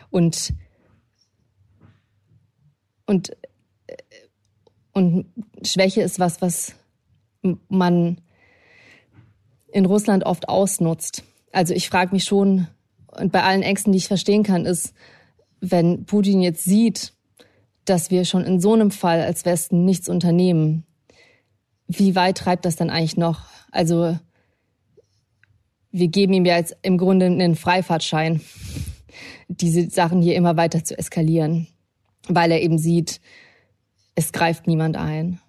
Und 0.10 0.54
und, 3.06 3.36
und 4.94 5.26
Schwäche 5.64 6.02
ist 6.02 6.20
was, 6.20 6.42
was 6.42 6.76
man 7.68 8.22
in 9.74 9.86
Russland 9.86 10.26
oft 10.26 10.48
ausnutzt. 10.48 11.24
Also 11.52 11.74
ich 11.74 11.90
frage 11.90 12.14
mich 12.14 12.24
schon, 12.24 12.68
und 13.08 13.34
bei 13.34 13.44
allen 13.44 13.64
Ängsten, 13.64 13.92
die 13.92 13.98
ich 13.98 14.08
verstehen 14.08 14.44
kann, 14.44 14.66
ist, 14.66 14.94
wenn 15.60 16.06
Putin 16.06 16.42
jetzt 16.42 16.64
sieht, 16.64 17.14
dass 17.84 18.12
wir 18.12 18.24
schon 18.24 18.46
in 18.46 18.62
so 18.62 18.74
einem 18.74 18.92
Fall 18.92 19.22
als 19.22 19.44
Westen 19.44 19.84
nichts 19.84 20.08
unternehmen, 20.08 20.86
wie 21.90 22.16
weit 22.16 22.38
treibt 22.38 22.64
das 22.64 22.78
dann 22.78 22.90
eigentlich 22.90 23.18
noch? 23.18 23.42
Also 23.72 24.18
wir 25.92 26.08
geben 26.08 26.34
ihm 26.34 26.46
ja 26.46 26.58
jetzt 26.58 26.76
im 26.82 26.98
Grunde 26.98 27.26
einen 27.26 27.56
Freifahrtschein, 27.56 28.42
diese 29.48 29.90
Sachen 29.90 30.22
hier 30.22 30.36
immer 30.36 30.56
weiter 30.56 30.84
zu 30.84 30.98
eskalieren 30.98 31.68
weil 32.28 32.52
er 32.52 32.62
eben 32.62 32.78
sieht, 32.78 33.20
es 34.16 34.32
greift 34.32 34.68
niemand 34.68 34.98
ein. 34.98 35.40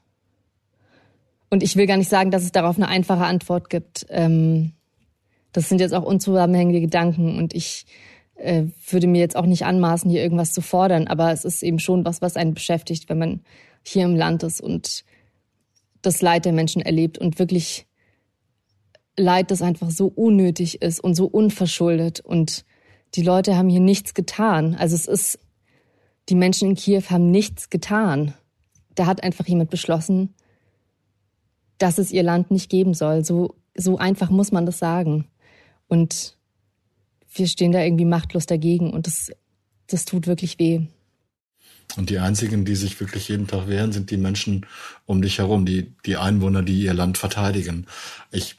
Und 1.50 1.62
ich 1.62 1.76
will 1.76 1.86
gar 1.86 1.98
nicht 1.98 2.08
sagen, 2.08 2.30
dass 2.30 2.44
es 2.44 2.52
darauf 2.52 2.76
eine 2.76 2.88
einfache 2.88 3.24
Antwort 3.24 3.68
gibt. 3.68 4.06
Ähm, 4.08 4.72
das 5.52 5.68
sind 5.68 5.80
jetzt 5.80 5.92
auch 5.92 6.04
unzusammenhängende 6.04 6.80
Gedanken 6.80 7.36
und 7.36 7.52
ich 7.52 7.84
äh, 8.36 8.64
würde 8.88 9.06
mir 9.06 9.20
jetzt 9.20 9.36
auch 9.36 9.44
nicht 9.44 9.66
anmaßen, 9.66 10.10
hier 10.10 10.22
irgendwas 10.22 10.52
zu 10.52 10.62
fordern, 10.62 11.08
aber 11.08 11.30
es 11.30 11.44
ist 11.44 11.62
eben 11.62 11.78
schon 11.78 12.06
was, 12.06 12.22
was 12.22 12.36
einen 12.36 12.54
beschäftigt, 12.54 13.10
wenn 13.10 13.18
man 13.18 13.40
hier 13.82 14.04
im 14.04 14.16
Land 14.16 14.42
ist 14.44 14.62
und 14.62 15.04
das 16.00 16.22
Leid 16.22 16.46
der 16.46 16.52
Menschen 16.52 16.80
erlebt 16.80 17.18
und 17.18 17.38
wirklich 17.38 17.86
Leid, 19.16 19.50
das 19.50 19.62
einfach 19.62 19.90
so 19.90 20.06
unnötig 20.06 20.80
ist 20.80 21.00
und 21.00 21.14
so 21.14 21.26
unverschuldet 21.26 22.20
und 22.20 22.64
die 23.14 23.22
Leute 23.22 23.56
haben 23.56 23.68
hier 23.68 23.80
nichts 23.80 24.14
getan. 24.14 24.74
Also 24.74 24.96
es 24.96 25.06
ist 25.06 25.38
die 26.28 26.34
Menschen 26.34 26.70
in 26.70 26.76
Kiew 26.76 27.02
haben 27.10 27.30
nichts 27.30 27.68
getan. 27.68 28.34
Da 28.94 29.06
hat 29.06 29.22
einfach 29.22 29.46
jemand 29.46 29.70
beschlossen, 29.70 30.34
dass 31.78 31.98
es 31.98 32.12
ihr 32.12 32.22
Land 32.22 32.50
nicht 32.50 32.70
geben 32.70 32.94
soll. 32.94 33.24
So, 33.24 33.56
so 33.76 33.98
einfach 33.98 34.30
muss 34.30 34.52
man 34.52 34.66
das 34.66 34.78
sagen. 34.78 35.26
Und 35.88 36.36
wir 37.34 37.48
stehen 37.48 37.72
da 37.72 37.82
irgendwie 37.82 38.04
machtlos 38.04 38.46
dagegen 38.46 38.90
und 38.90 39.06
das, 39.06 39.30
das 39.88 40.04
tut 40.04 40.26
wirklich 40.26 40.58
weh. 40.58 40.82
Und 41.96 42.08
die 42.08 42.18
einzigen, 42.18 42.64
die 42.64 42.76
sich 42.76 42.98
wirklich 43.00 43.28
jeden 43.28 43.46
Tag 43.46 43.68
wehren, 43.68 43.92
sind 43.92 44.10
die 44.10 44.16
Menschen 44.16 44.66
um 45.04 45.20
dich 45.20 45.38
herum, 45.38 45.66
die, 45.66 45.92
die 46.06 46.16
Einwohner, 46.16 46.62
die 46.62 46.82
ihr 46.82 46.94
Land 46.94 47.18
verteidigen. 47.18 47.86
Ich 48.30 48.56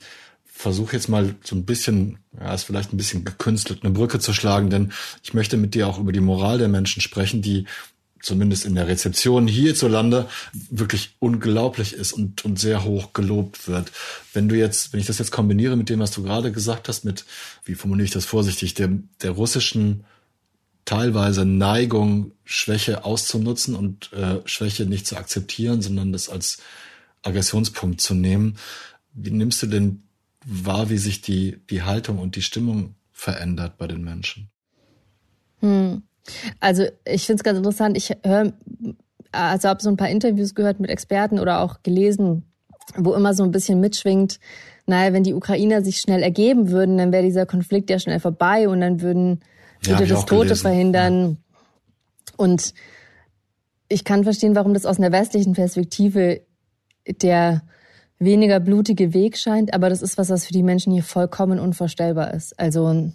versuche 0.64 0.96
jetzt 0.96 1.10
mal 1.10 1.36
so 1.44 1.56
ein 1.56 1.66
bisschen, 1.66 2.20
ja, 2.40 2.54
ist 2.54 2.64
vielleicht 2.64 2.94
ein 2.94 2.98
bisschen 2.98 3.26
gekünstelt, 3.26 3.84
eine 3.84 3.92
Brücke 3.92 4.20
zu 4.20 4.34
schlagen, 4.34 4.70
denn 4.70 4.94
ich 5.22 5.34
möchte 5.34 5.58
mit 5.58 5.76
dir 5.76 5.88
auch 5.88 6.00
über 6.00 6.14
die 6.14 6.22
Moral 6.22 6.58
der 6.58 6.70
Menschen 6.70 7.02
sprechen, 7.02 7.42
die 7.42 7.66
zumindest 8.22 8.66
in 8.66 8.76
der 8.76 8.88
Rezeption 8.88 9.46
hierzulande 9.48 10.30
wirklich 10.70 11.18
unglaublich 11.20 11.94
ist 11.94 12.14
und, 12.14 12.46
und 12.46 12.58
sehr 12.58 12.86
hoch 12.86 13.12
gelobt 13.12 13.68
wird. 13.68 13.92
Wenn 14.32 14.48
du 14.48 14.56
jetzt, 14.56 14.94
wenn 14.94 15.02
ich 15.02 15.06
das 15.06 15.20
jetzt 15.20 15.32
kombiniere 15.32 15.76
mit 15.76 15.90
dem, 15.90 16.00
was 16.00 16.12
du 16.12 16.24
gerade 16.24 16.54
gesagt 16.54 16.88
hast, 16.88 17.04
mit, 17.04 17.26
wie 17.66 17.76
formuliere 17.76 18.06
ich 18.06 18.12
das 18.12 18.24
vorsichtig, 18.24 18.74
der, 18.74 18.90
der 19.22 19.32
russischen 19.32 20.06
teilweise 20.86 21.44
Neigung, 21.44 22.32
Schwäche 22.46 23.04
auszunutzen 23.04 23.76
und 23.76 24.14
äh, 24.14 24.40
Schwäche 24.46 24.86
nicht 24.86 25.06
zu 25.06 25.18
akzeptieren, 25.18 25.82
sondern 25.82 26.14
das 26.14 26.30
als 26.30 26.60
Aggressionspunkt 27.22 28.00
zu 28.00 28.14
nehmen. 28.14 28.56
Wie 29.14 29.32
nimmst 29.32 29.62
du 29.62 29.68
denn 29.68 30.04
wahr, 30.46 30.90
wie 30.90 30.98
sich 30.98 31.22
die, 31.22 31.60
die 31.70 31.84
Haltung 31.84 32.20
und 32.20 32.36
die 32.36 32.42
Stimmung 32.42 32.96
verändert 33.12 33.78
bei 33.78 33.88
den 33.88 34.04
Menschen? 34.04 34.50
Hm. 35.60 36.04
Also 36.60 36.86
ich 37.06 37.26
finde 37.26 37.42
es 37.42 37.44
ganz 37.44 37.58
interessant. 37.58 37.98
Ich 37.98 38.12
höre, 38.24 38.54
also 39.32 39.70
habe 39.70 39.82
so 39.82 39.90
ein 39.90 39.98
paar 39.98 40.10
Interviews 40.10 40.56
gehört 40.56 40.80
mit 40.80 40.90
Experten 40.90 41.40
oder 41.40 41.62
auch 41.62 41.84
gelesen, 41.84 42.46
wo 42.96 43.14
immer 43.14 43.34
so 43.34 43.44
ein 43.44 43.52
bisschen 43.52 43.80
mitschwingt, 43.80 44.40
naja, 44.86 45.14
wenn 45.14 45.24
die 45.24 45.34
Ukrainer 45.34 45.82
sich 45.82 45.98
schnell 45.98 46.22
ergeben 46.22 46.70
würden, 46.70 46.98
dann 46.98 47.12
wäre 47.12 47.24
dieser 47.24 47.46
Konflikt 47.46 47.90
ja 47.90 48.00
schnell 48.00 48.20
vorbei 48.20 48.68
und 48.68 48.82
dann 48.82 49.02
würden 49.02 49.42
würde 49.82 50.04
ja, 50.04 50.10
das 50.10 50.26
Tote 50.26 50.44
gelesen. 50.44 50.62
verhindern. 50.62 51.22
Ja. 51.22 51.36
Und 52.38 52.74
ich 53.88 54.04
kann 54.04 54.24
verstehen, 54.24 54.56
warum 54.56 54.74
das 54.74 54.86
aus 54.86 54.98
einer 54.98 55.12
westlichen 55.12 55.54
Perspektive 55.54 56.42
der 57.22 57.64
weniger 58.24 58.60
blutige 58.60 59.14
Weg 59.14 59.38
scheint, 59.38 59.74
aber 59.74 59.90
das 59.90 60.02
ist 60.02 60.18
was, 60.18 60.30
was 60.30 60.46
für 60.46 60.54
die 60.54 60.64
Menschen 60.64 60.94
hier 60.94 61.04
vollkommen 61.04 61.60
unvorstellbar 61.60 62.34
ist. 62.34 62.60
Also 62.60 63.12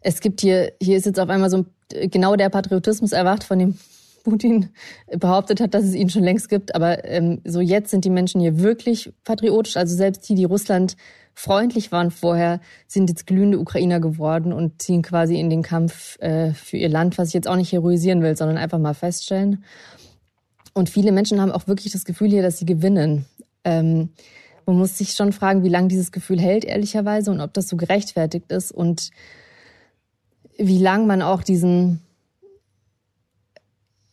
es 0.00 0.20
gibt 0.20 0.40
hier, 0.40 0.72
hier 0.80 0.96
ist 0.96 1.06
jetzt 1.06 1.18
auf 1.18 1.28
einmal 1.28 1.50
so 1.50 1.66
genau 1.90 2.36
der 2.36 2.48
Patriotismus 2.48 3.12
erwacht, 3.12 3.44
von 3.44 3.58
dem 3.58 3.78
Putin 4.24 4.70
behauptet 5.18 5.60
hat, 5.60 5.74
dass 5.74 5.84
es 5.84 5.94
ihn 5.94 6.10
schon 6.10 6.24
längst 6.24 6.48
gibt. 6.48 6.74
Aber 6.74 7.04
ähm, 7.04 7.40
so 7.44 7.60
jetzt 7.60 7.90
sind 7.90 8.04
die 8.04 8.10
Menschen 8.10 8.40
hier 8.40 8.58
wirklich 8.58 9.12
patriotisch. 9.24 9.76
Also 9.76 9.94
selbst 9.96 10.28
die, 10.28 10.34
die 10.34 10.44
Russland 10.44 10.96
freundlich 11.34 11.92
waren 11.92 12.10
vorher, 12.10 12.60
sind 12.88 13.08
jetzt 13.08 13.26
glühende 13.26 13.58
Ukrainer 13.58 14.00
geworden 14.00 14.52
und 14.52 14.82
ziehen 14.82 15.02
quasi 15.02 15.38
in 15.38 15.50
den 15.50 15.62
Kampf 15.62 16.18
äh, 16.20 16.52
für 16.54 16.76
ihr 16.76 16.88
Land, 16.88 17.18
was 17.18 17.28
ich 17.28 17.34
jetzt 17.34 17.46
auch 17.46 17.56
nicht 17.56 17.72
heroisieren 17.72 18.22
will, 18.22 18.36
sondern 18.36 18.58
einfach 18.58 18.78
mal 18.78 18.94
feststellen. 18.94 19.64
Und 20.72 20.90
viele 20.90 21.12
Menschen 21.12 21.40
haben 21.40 21.52
auch 21.52 21.68
wirklich 21.68 21.92
das 21.92 22.04
Gefühl 22.04 22.28
hier, 22.28 22.42
dass 22.42 22.58
sie 22.58 22.66
gewinnen. 22.66 23.26
Ähm, 23.66 24.10
man 24.64 24.78
muss 24.78 24.96
sich 24.96 25.12
schon 25.12 25.32
fragen, 25.32 25.64
wie 25.64 25.68
lange 25.68 25.88
dieses 25.88 26.12
Gefühl 26.12 26.40
hält, 26.40 26.64
ehrlicherweise, 26.64 27.30
und 27.30 27.40
ob 27.40 27.52
das 27.52 27.68
so 27.68 27.76
gerechtfertigt 27.76 28.50
ist 28.50 28.72
und 28.72 29.10
wie 30.56 30.78
lang 30.78 31.06
man 31.06 31.20
auch 31.20 31.42
diesen, 31.42 32.00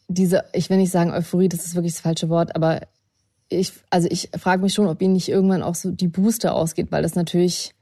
diese, 0.07 0.43
ich 0.53 0.69
will 0.69 0.77
nicht 0.77 0.91
sagen 0.91 1.11
Euphorie, 1.11 1.49
das 1.49 1.65
ist 1.65 1.75
wirklich 1.75 1.93
das 1.93 2.01
falsche 2.01 2.29
Wort, 2.29 2.55
aber 2.55 2.81
ich, 3.49 3.71
also 3.89 4.07
ich 4.11 4.29
frage 4.37 4.63
mich 4.63 4.73
schon, 4.73 4.87
ob 4.87 5.01
ihnen 5.01 5.13
nicht 5.13 5.29
irgendwann 5.29 5.63
auch 5.63 5.75
so 5.75 5.91
die 5.91 6.07
Booster 6.07 6.55
ausgeht, 6.55 6.91
weil 6.91 7.03
das 7.03 7.15
natürlich 7.15 7.73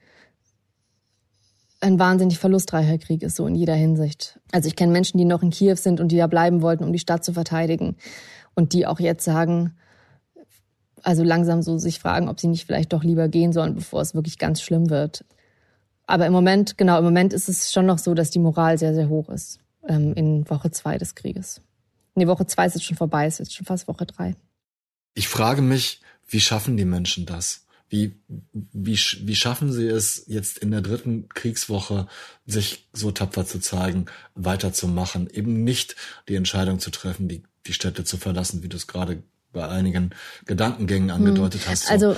ein 1.80 2.00
wahnsinnig 2.00 2.38
verlustreicher 2.38 2.98
Krieg 2.98 3.24
ist, 3.24 3.38
so 3.38 3.48
in 3.48 3.56
jeder 3.56 3.76
Hinsicht. 3.76 4.40
Also 4.52 4.68
ich 4.68 4.76
kenne 4.76 4.92
Menschen, 4.92 5.18
die 5.18 5.26
noch 5.26 5.42
in 5.42 5.50
Kiew 5.50 5.76
sind 5.76 6.00
und 6.00 6.10
die 6.10 6.18
da 6.18 6.28
bleiben 6.28 6.62
wollten, 6.62 6.84
um 6.84 6.94
die 6.94 7.00
Stadt 7.00 7.24
zu 7.24 7.34
verteidigen. 7.34 7.96
Und 8.54 8.74
die 8.74 8.86
auch 8.86 9.00
jetzt 9.00 9.24
sagen, 9.24 9.74
also 11.04 11.24
langsam 11.24 11.62
so 11.62 11.78
sich 11.78 12.00
fragen, 12.00 12.30
ob 12.30 12.40
sie 12.40 12.48
nicht 12.48 12.66
vielleicht 12.66 12.94
doch 12.94 13.04
lieber 13.04 13.28
gehen 13.28 13.54
sollen, 13.54 13.76
bevor 13.76 14.02
es 14.02 14.14
wirklich 14.14 14.38
ganz 14.38 14.62
schlimm 14.62 14.90
wird. 14.90 15.26
Aber 16.06 16.26
im 16.26 16.34
Moment, 16.34 16.78
genau, 16.78 16.98
im 16.98 17.06
Moment 17.06 17.34
ist 17.34 17.48
es 17.48 17.72
schon 17.72 17.86
noch 17.86 17.98
so, 17.98 18.14
dass 18.14 18.32
die 18.32 18.40
Moral 18.40 18.78
sehr, 18.78 18.94
sehr 18.94 19.10
hoch 19.10 19.30
ist 19.30 19.60
ähm, 19.88 20.14
in 20.14 20.50
Woche 20.50 20.72
zwei 20.72 20.98
des 20.98 21.16
Krieges. 21.16 21.62
Nee, 22.16 22.28
Woche 22.28 22.46
zwei 22.46 22.66
ist 22.66 22.76
jetzt 22.76 22.84
schon 22.84 22.98
vorbei, 22.98 23.28
ist 23.28 23.40
jetzt 23.40 23.56
schon 23.56 23.66
fast 23.66 23.88
Woche 23.88 24.06
drei. 24.06 24.36
Ich 25.14 25.28
frage 25.28 25.62
mich, 25.62 26.02
wie 26.28 26.40
schaffen 26.40 26.78
die 26.78 26.86
Menschen 26.86 27.26
das? 27.26 27.66
Wie, 27.90 28.16
wie, 28.54 28.96
wie 28.96 29.36
schaffen 29.36 29.72
sie 29.72 29.88
es 29.88 30.24
jetzt 30.28 30.58
in 30.60 30.72
der 30.72 30.82
dritten 30.82 31.28
Kriegswoche, 31.28 32.08
sich 32.46 32.88
so 32.94 33.12
tapfer 33.12 33.46
zu 33.46 33.60
zeigen, 33.60 34.06
weiterzumachen, 34.34 35.30
eben 35.30 35.66
nicht 35.66 35.98
die 36.30 36.36
Entscheidung 36.36 36.80
zu 36.80 36.90
treffen, 36.90 37.28
die, 37.28 37.44
die 37.66 37.74
Städte 37.74 38.06
zu 38.06 38.16
verlassen, 38.16 38.64
wie 38.64 38.70
du 38.70 38.78
es 38.78 38.88
gerade 38.88 39.24
bei 39.54 39.68
einigen 39.68 40.12
Gedankengängen 40.46 41.10
hm. 41.10 41.16
angedeutet 41.16 41.62
hast. 41.68 41.88
So. 41.88 41.94
Also 41.94 42.16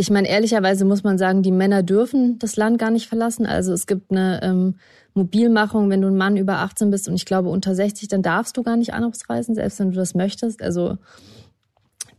ich 0.00 0.10
meine, 0.10 0.28
ehrlicherweise 0.28 0.84
muss 0.84 1.02
man 1.02 1.18
sagen, 1.18 1.42
die 1.42 1.50
Männer 1.50 1.82
dürfen 1.82 2.38
das 2.38 2.56
Land 2.56 2.78
gar 2.78 2.90
nicht 2.90 3.08
verlassen. 3.08 3.46
Also 3.46 3.72
es 3.72 3.88
gibt 3.88 4.12
eine 4.12 4.40
ähm, 4.44 4.76
Mobilmachung, 5.14 5.90
wenn 5.90 6.00
du 6.00 6.06
ein 6.06 6.16
Mann 6.16 6.36
über 6.36 6.58
18 6.58 6.90
bist 6.90 7.08
und 7.08 7.16
ich 7.16 7.24
glaube 7.24 7.48
unter 7.48 7.74
60, 7.74 8.06
dann 8.06 8.22
darfst 8.22 8.56
du 8.56 8.62
gar 8.62 8.76
nicht 8.76 8.94
anrufsreisen, 8.94 9.56
selbst 9.56 9.80
wenn 9.80 9.90
du 9.90 9.96
das 9.96 10.14
möchtest. 10.14 10.62
Also 10.62 10.98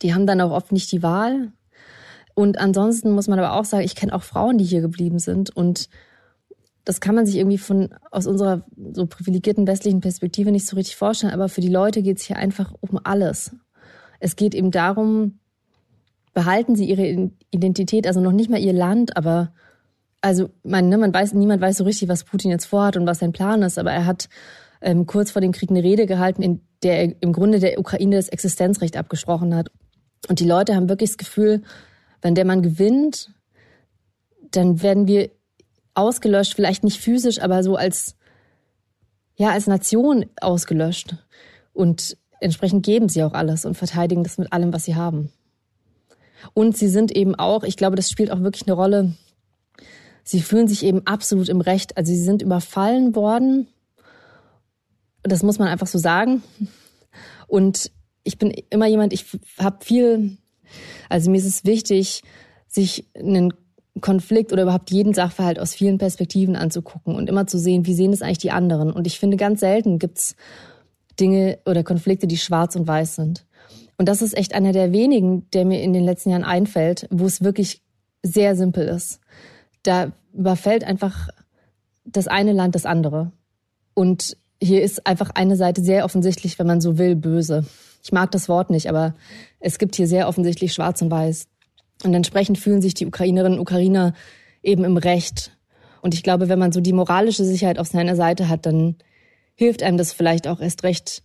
die 0.02 0.14
haben 0.14 0.28
dann 0.28 0.42
auch 0.42 0.52
oft 0.52 0.74
nicht 0.74 0.92
die 0.92 1.02
Wahl. 1.02 1.54
Und 2.36 2.58
ansonsten 2.58 3.12
muss 3.12 3.30
man 3.30 3.40
aber 3.40 3.54
auch 3.54 3.66
sagen, 3.66 3.86
ich 3.86 3.96
kenne 3.96 4.14
auch 4.14 4.24
Frauen, 4.24 4.58
die 4.58 4.66
hier 4.66 4.82
geblieben 4.82 5.20
sind. 5.20 5.50
Und 5.56 5.90
das 6.84 7.00
kann 7.00 7.16
man 7.16 7.26
sich 7.26 7.38
irgendwie 7.38 7.58
von 7.58 7.90
aus 8.12 8.28
unserer 8.28 8.66
so 8.94 9.06
privilegierten 9.06 9.68
westlichen 9.68 10.02
Perspektive 10.02 10.52
nicht 10.52 10.66
so 10.66 10.76
richtig 10.76 10.98
vorstellen. 10.98 11.34
Aber 11.34 11.48
für 11.48 11.62
die 11.62 11.70
Leute 11.70 12.02
geht 12.02 12.18
es 12.18 12.26
hier 12.26 12.38
einfach 12.38 12.74
um 12.82 13.00
alles. 13.04 13.56
Es 14.20 14.36
geht 14.36 14.54
eben 14.54 14.72
darum, 14.72 15.40
behalten 16.34 16.76
sie 16.76 16.86
ihre 16.86 17.32
Identität, 17.52 18.08
also 18.08 18.22
noch 18.22 18.32
nicht 18.32 18.50
mal 18.50 18.60
ihr 18.60 18.74
Land, 18.74 19.18
aber 19.18 19.52
also 20.22 20.50
man, 20.64 20.90
ne, 20.90 20.98
man 20.98 21.14
weiß, 21.14 21.34
niemand 21.34 21.62
weiß 21.62 21.78
so 21.78 21.84
richtig, 21.84 22.10
was 22.10 22.24
Putin 22.24 22.52
jetzt 22.52 22.66
vorhat 22.66 22.98
und 22.98 23.06
was 23.06 23.20
sein 23.20 23.32
Plan 23.32 23.62
ist, 23.62 23.80
aber 23.80 23.92
er 23.92 24.06
hat 24.06 24.30
ähm, 24.82 25.06
kurz 25.06 25.32
vor 25.32 25.42
dem 25.42 25.52
Krieg 25.52 25.70
eine 25.70 25.84
Rede 25.84 26.06
gehalten, 26.06 26.42
in 26.42 26.62
der 26.84 27.02
er 27.02 27.16
im 27.22 27.34
Grunde 27.34 27.60
der 27.60 27.80
Ukraine 27.80 28.16
das 28.16 28.30
Existenzrecht 28.30 28.98
abgesprochen 28.98 29.56
hat. 29.56 29.72
Und 30.28 30.40
die 30.40 30.46
Leute 30.46 30.76
haben 30.76 30.90
wirklich 30.90 31.12
das 31.12 31.18
Gefühl, 31.18 31.64
wenn 32.22 32.36
der 32.36 32.46
Mann 32.46 32.62
gewinnt, 32.62 33.34
dann 34.52 34.82
werden 34.82 35.08
wir 35.08 35.30
ausgelöscht, 35.94 36.54
vielleicht 36.54 36.84
nicht 36.84 37.00
physisch, 37.00 37.42
aber 37.42 37.64
so 37.64 37.76
als, 37.76 38.16
ja, 39.36 39.52
als 39.52 39.68
Nation 39.68 40.26
ausgelöscht. 40.42 41.16
Und 41.74 42.18
entsprechend 42.42 42.86
geben 42.86 43.10
sie 43.10 43.24
auch 43.24 43.34
alles 43.34 43.66
und 43.66 43.76
verteidigen 43.76 44.24
das 44.24 44.38
mit 44.38 44.52
allem, 44.54 44.74
was 44.74 44.86
sie 44.86 44.96
haben. 44.96 45.32
Und 46.54 46.78
sie 46.78 46.88
sind 46.88 47.12
eben 47.12 47.36
auch, 47.36 47.64
ich 47.64 47.78
glaube, 47.78 47.96
das 47.96 48.10
spielt 48.10 48.32
auch 48.32 48.42
wirklich 48.42 48.64
eine 48.68 48.74
Rolle, 48.74 49.14
sie 50.24 50.42
fühlen 50.42 50.68
sich 50.68 50.84
eben 50.84 51.06
absolut 51.06 51.50
im 51.50 51.62
Recht. 51.62 51.98
Also 51.98 52.12
sie 52.12 52.24
sind 52.24 52.42
überfallen 52.42 53.16
worden. 53.16 53.68
Das 55.24 55.44
muss 55.44 55.60
man 55.60 55.68
einfach 55.68 55.88
so 55.88 55.98
sagen. 55.98 56.44
Und 57.48 57.92
ich 58.24 58.38
bin 58.38 58.52
immer 58.70 58.86
jemand, 58.86 59.12
ich 59.12 59.26
habe 59.58 59.84
viel, 59.84 60.38
also 61.10 61.32
mir 61.32 61.38
ist 61.38 61.46
es 61.46 61.66
wichtig, 61.66 62.22
sich 62.68 63.10
einen 63.16 63.54
Konflikt 64.02 64.54
oder 64.54 64.64
überhaupt 64.64 64.92
jeden 64.92 65.14
Sachverhalt 65.14 65.60
aus 65.60 65.74
vielen 65.74 65.98
Perspektiven 65.98 66.56
anzugucken 66.56 67.16
und 67.16 67.28
immer 67.28 67.48
zu 67.48 67.58
sehen, 67.58 67.86
wie 67.86 67.96
sehen 67.96 68.14
es 68.14 68.22
eigentlich 68.22 68.38
die 68.38 68.52
anderen. 68.52 68.94
Und 68.94 69.08
ich 69.08 69.20
finde, 69.20 69.36
ganz 69.36 69.60
selten 69.60 70.00
gibt's 70.00 70.36
Dinge 71.20 71.60
oder 71.66 71.84
Konflikte, 71.84 72.28
die 72.28 72.38
schwarz 72.38 72.76
und 72.76 72.88
weiß 72.88 73.16
sind. 73.16 73.46
Und 73.98 74.08
das 74.08 74.22
ist 74.22 74.38
echt 74.38 74.54
einer 74.54 74.72
der 74.72 74.92
wenigen, 74.92 75.50
der 75.52 75.66
mir 75.66 75.82
in 75.82 75.94
den 75.94 76.06
letzten 76.06 76.30
Jahren 76.30 76.44
einfällt, 76.44 77.08
wo 77.12 77.26
es 77.26 77.44
wirklich 77.44 77.82
sehr 78.24 78.56
simpel 78.56 78.88
ist. 78.88 79.20
Da 79.84 80.14
überfällt 80.34 80.84
einfach 80.84 81.30
das 82.06 82.28
eine 82.28 82.54
Land 82.54 82.76
das 82.76 82.86
andere. 82.86 83.32
Und 83.94 84.38
hier 84.62 84.82
ist 84.82 85.06
einfach 85.06 85.32
eine 85.36 85.56
Seite 85.56 85.82
sehr 85.82 86.06
offensichtlich, 86.06 86.60
wenn 86.60 86.68
man 86.68 86.82
so 86.82 86.98
will, 86.98 87.16
böse. 87.16 87.66
Ich 88.04 88.12
mag 88.12 88.32
das 88.32 88.48
Wort 88.48 88.70
nicht, 88.70 88.88
aber 88.90 89.16
es 89.60 89.78
gibt 89.78 89.96
hier 89.96 90.08
sehr 90.08 90.28
offensichtlich 90.28 90.74
Schwarz 90.74 91.02
und 91.02 91.12
Weiß. 91.12 91.48
Und 92.04 92.14
entsprechend 92.14 92.58
fühlen 92.58 92.82
sich 92.82 92.94
die 92.94 93.06
Ukrainerinnen 93.06 93.60
und 93.60 93.62
Ukrainer 93.62 94.14
eben 94.64 94.84
im 94.86 94.98
Recht. 94.98 95.52
Und 96.02 96.14
ich 96.14 96.24
glaube, 96.24 96.48
wenn 96.48 96.60
man 96.60 96.72
so 96.72 96.80
die 96.80 96.94
moralische 96.94 97.44
Sicherheit 97.44 97.80
auf 97.80 97.88
seiner 97.88 98.16
Seite 98.16 98.48
hat, 98.48 98.66
dann 98.66 98.96
hilft 99.60 99.84
einem 99.84 99.98
das 99.98 100.14
vielleicht 100.14 100.48
auch 100.48 100.62
erst 100.62 100.84
recht, 100.84 101.22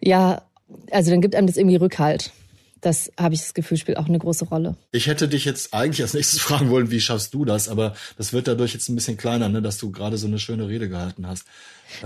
ja, 0.00 0.42
also 0.90 1.12
dann 1.12 1.20
gibt 1.20 1.36
einem 1.36 1.46
das 1.46 1.56
irgendwie 1.56 1.76
Rückhalt. 1.76 2.32
das 2.80 3.12
habe 3.16 3.34
ich 3.34 3.40
das 3.40 3.54
Gefühl, 3.54 3.76
spielt 3.76 3.96
auch 3.96 4.08
eine 4.08 4.18
große 4.18 4.46
Rolle. 4.46 4.74
Ich 4.90 5.06
hätte 5.06 5.28
dich 5.28 5.44
jetzt 5.44 5.72
eigentlich 5.72 6.02
als 6.02 6.14
nächstes 6.14 6.40
fragen 6.46 6.68
wollen, 6.68 6.90
wie 6.90 7.00
schaffst 7.00 7.32
du 7.32 7.44
das? 7.44 7.68
Aber 7.68 7.94
das 8.18 8.32
wird 8.32 8.48
dadurch 8.48 8.74
jetzt 8.74 8.88
ein 8.88 8.96
bisschen 8.96 9.16
kleiner, 9.16 9.48
ne, 9.48 9.62
dass 9.62 9.78
du 9.78 9.92
gerade 9.92 10.18
so 10.18 10.26
eine 10.26 10.40
schöne 10.40 10.66
Rede 10.66 10.88
gehalten 10.88 11.28
hast. 11.28 11.44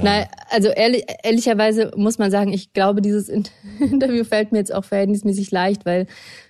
Nein, 0.03 0.27
also 0.51 0.69
ehrlich, 0.69 1.05
ehrlicherweise 1.23 1.93
muss 1.97 2.19
man 2.19 2.31
sagen, 2.31 2.53
ich 2.53 2.75
glaube, 2.75 3.01
dieses 3.01 3.31
Interview 3.81 4.23
fällt 4.25 4.53
mir 4.53 4.59
jetzt 4.59 4.75
auch 4.75 4.85
verhältnismäßig 4.85 5.51
leicht, 5.51 5.87
weil 5.87 6.09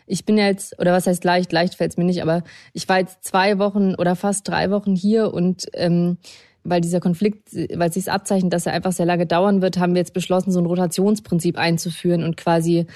ich 0.08 0.24
bin 0.24 0.36
ja 0.36 0.46
jetzt, 0.46 0.76
oder 0.80 0.92
was 0.92 1.06
heißt 1.06 1.22
leicht, 1.22 1.52
leicht 1.52 1.76
fällt 1.76 1.92
es 1.92 1.96
mir 1.96 2.04
nicht, 2.04 2.22
aber 2.22 2.42
ich 2.72 2.88
war 2.88 2.98
jetzt 2.98 3.22
zwei 3.22 3.58
Wochen 3.60 3.94
oder 3.94 4.16
fast 4.16 4.48
drei 4.48 4.72
Wochen 4.72 4.96
hier 4.96 5.32
und 5.32 5.66
ähm, 5.74 6.18
weil 6.68 6.80
dieser 6.80 7.00
Konflikt, 7.00 7.54
weil 7.54 7.88
es 7.88 7.94
sich 7.94 8.10
abzeichnet, 8.10 8.52
dass 8.52 8.66
er 8.66 8.72
einfach 8.72 8.92
sehr 8.92 9.06
lange 9.06 9.26
dauern 9.26 9.62
wird, 9.62 9.78
haben 9.78 9.94
wir 9.94 10.00
jetzt 10.00 10.14
beschlossen, 10.14 10.52
so 10.52 10.60
ein 10.60 10.66
Rotationsprinzip 10.66 11.58
einzuführen 11.58 12.22
und 12.22 12.36
quasi 12.36 12.86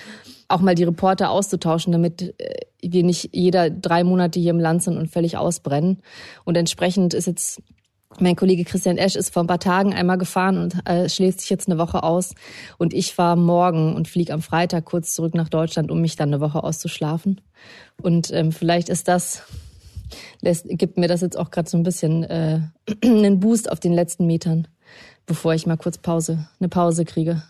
auch 0.49 0.61
mal 0.61 0.75
die 0.75 0.85
Reporter 0.85 1.31
auszutauschen, 1.31 1.93
damit 1.93 2.35
äh, 2.39 2.67
wir 2.83 3.05
nicht 3.05 3.31
jeder 3.33 3.71
drei 3.71 4.05
Monate 4.05 4.41
hier 4.41 4.51
im 4.51 4.61
Land 4.61 4.83
sind 4.83 4.97
und 4.97 5.11
völlig 5.11 5.37
ausbrennen. 5.37 5.99
Und 6.45 6.57
entsprechend 6.57 7.15
ist 7.15 7.27
jetzt 7.27 7.63
mein 8.19 8.35
Kollege 8.35 8.65
Christian 8.65 8.97
Esch 8.99 9.15
ist 9.15 9.33
vor 9.33 9.45
ein 9.45 9.47
paar 9.47 9.61
Tagen 9.61 9.95
einmal 9.95 10.19
gefahren 10.19 10.59
und 10.59 10.87
äh, 10.89 11.09
schläft 11.09 11.41
sich 11.41 11.51
jetzt 11.51 11.69
eine 11.69 11.79
Woche 11.79 12.03
aus. 12.03 12.35
Und 12.77 12.93
ich 12.93 13.17
war 13.19 13.37
morgen 13.37 13.95
und 13.95 14.09
fliege 14.09 14.33
am 14.35 14.43
Freitag 14.43 14.85
kurz 14.85 15.15
zurück 15.15 15.35
nach 15.35 15.49
Deutschland, 15.49 15.93
um 15.93 16.01
mich 16.01 16.17
dann 16.17 16.31
eine 16.31 16.41
Woche 16.41 16.65
auszuschlafen. 16.65 17.41
Und 18.03 18.33
ähm, 18.33 18.51
vielleicht 18.51 18.89
ist 18.89 19.07
das, 19.07 19.45
lässt, 20.41 20.67
gibt 20.69 20.99
mir 20.99 21.09
das 21.09 21.21
jetzt 21.21 21.39
auch 21.39 21.51
gerade 21.51 21.69
so 21.69 21.77
ein 21.77 21.83
bisschen 21.83 22.25
äh, 22.25 22.61
einen 23.05 23.41
Boost 23.41 23.71
auf 23.71 23.81
den 23.81 23.93
letzten 23.93 24.27
Metern, 24.27 24.69
bevor 25.27 25.55
ich 25.55 25.67
mal 25.67 25.77
kurz 25.77 25.99
Pause, 25.99 26.49
eine 26.59 26.69
Pause 26.69 27.05
kriege. 27.05 27.43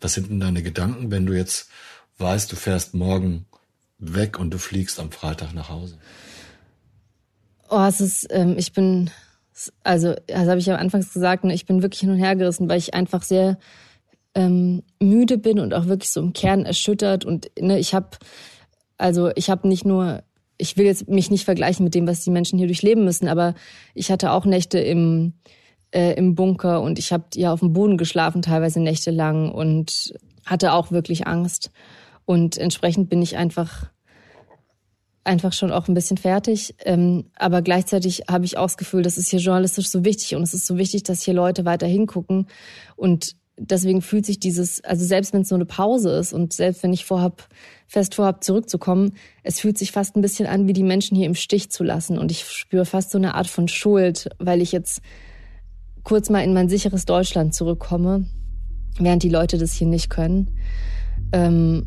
Was 0.00 0.14
sind 0.14 0.30
denn 0.30 0.40
deine 0.40 0.62
Gedanken, 0.62 1.10
wenn 1.10 1.26
du 1.26 1.32
jetzt 1.34 1.68
weißt, 2.18 2.50
du 2.52 2.56
fährst 2.56 2.94
morgen 2.94 3.46
weg 3.98 4.38
und 4.38 4.50
du 4.50 4.58
fliegst 4.58 5.00
am 5.00 5.10
Freitag 5.10 5.54
nach 5.54 5.68
Hause? 5.68 5.98
Oh, 7.68 7.84
es 7.86 8.00
ist, 8.00 8.26
ähm, 8.30 8.56
ich 8.56 8.72
bin, 8.72 9.10
also, 9.82 10.14
das 10.26 10.48
habe 10.48 10.58
ich 10.58 10.66
ja 10.66 10.76
anfangs 10.76 11.12
gesagt, 11.12 11.44
ne, 11.44 11.52
ich 11.52 11.66
bin 11.66 11.82
wirklich 11.82 12.00
hin 12.00 12.10
und 12.10 12.18
her 12.18 12.36
gerissen, 12.36 12.68
weil 12.68 12.78
ich 12.78 12.94
einfach 12.94 13.22
sehr 13.22 13.58
ähm, 14.34 14.82
müde 15.00 15.38
bin 15.38 15.58
und 15.58 15.74
auch 15.74 15.86
wirklich 15.86 16.10
so 16.10 16.20
im 16.20 16.32
Kern 16.32 16.64
erschüttert. 16.64 17.24
Und 17.24 17.50
ne, 17.58 17.78
ich 17.78 17.94
habe, 17.94 18.10
also 18.96 19.30
ich 19.34 19.50
habe 19.50 19.68
nicht 19.68 19.84
nur, 19.84 20.22
ich 20.58 20.76
will 20.76 20.86
jetzt 20.86 21.08
mich 21.08 21.30
nicht 21.30 21.44
vergleichen 21.44 21.84
mit 21.84 21.94
dem, 21.94 22.06
was 22.06 22.24
die 22.24 22.30
Menschen 22.30 22.58
hier 22.58 22.66
durchleben 22.66 23.04
müssen, 23.04 23.28
aber 23.28 23.54
ich 23.94 24.10
hatte 24.10 24.32
auch 24.32 24.44
Nächte 24.44 24.78
im 24.78 25.34
äh, 25.90 26.12
im 26.14 26.34
Bunker 26.34 26.82
und 26.82 26.98
ich 26.98 27.12
habe 27.12 27.24
ja 27.34 27.52
auf 27.52 27.60
dem 27.60 27.72
Boden 27.72 27.96
geschlafen, 27.96 28.42
teilweise 28.42 28.80
nächtelang 28.80 29.50
und 29.50 30.12
hatte 30.44 30.72
auch 30.72 30.90
wirklich 30.90 31.26
Angst. 31.26 31.70
Und 32.24 32.58
entsprechend 32.58 33.08
bin 33.08 33.22
ich 33.22 33.36
einfach 33.36 33.90
einfach 35.24 35.52
schon 35.52 35.70
auch 35.70 35.88
ein 35.88 35.94
bisschen 35.94 36.16
fertig. 36.16 36.74
Ähm, 36.84 37.26
aber 37.36 37.62
gleichzeitig 37.62 38.24
habe 38.30 38.46
ich 38.46 38.56
auch 38.56 38.64
das 38.64 38.78
Gefühl, 38.78 39.02
das 39.02 39.18
ist 39.18 39.28
hier 39.28 39.40
journalistisch 39.40 39.88
so 39.88 40.04
wichtig 40.04 40.34
und 40.34 40.42
es 40.42 40.54
ist 40.54 40.66
so 40.66 40.78
wichtig, 40.78 41.02
dass 41.02 41.22
hier 41.22 41.34
Leute 41.34 41.64
weiter 41.64 41.86
hingucken. 41.86 42.46
Und 42.96 43.36
deswegen 43.58 44.00
fühlt 44.00 44.24
sich 44.24 44.40
dieses, 44.40 44.82
also 44.84 45.04
selbst 45.04 45.32
wenn 45.32 45.42
es 45.42 45.48
so 45.48 45.54
eine 45.54 45.66
Pause 45.66 46.10
ist 46.10 46.32
und 46.32 46.52
selbst 46.52 46.82
wenn 46.82 46.92
ich 46.92 47.04
vorhab, 47.04 47.46
fest 47.88 48.14
vorhab, 48.14 48.44
zurückzukommen, 48.44 49.14
es 49.42 49.58
fühlt 49.58 49.78
sich 49.78 49.92
fast 49.92 50.14
ein 50.14 50.20
bisschen 50.20 50.46
an, 50.46 50.68
wie 50.68 50.74
die 50.74 50.82
Menschen 50.82 51.16
hier 51.16 51.26
im 51.26 51.34
Stich 51.34 51.70
zu 51.70 51.82
lassen. 51.82 52.18
Und 52.18 52.30
ich 52.30 52.44
spüre 52.44 52.84
fast 52.84 53.10
so 53.10 53.18
eine 53.18 53.34
Art 53.34 53.48
von 53.48 53.66
Schuld, 53.66 54.28
weil 54.38 54.60
ich 54.60 54.72
jetzt 54.72 55.00
kurz 56.04 56.30
mal 56.30 56.44
in 56.44 56.52
mein 56.52 56.68
sicheres 56.68 57.06
Deutschland 57.06 57.54
zurückkomme, 57.54 58.26
während 58.98 59.22
die 59.22 59.30
Leute 59.30 59.56
das 59.56 59.72
hier 59.72 59.86
nicht 59.86 60.10
können. 60.10 60.50
Ähm, 61.32 61.86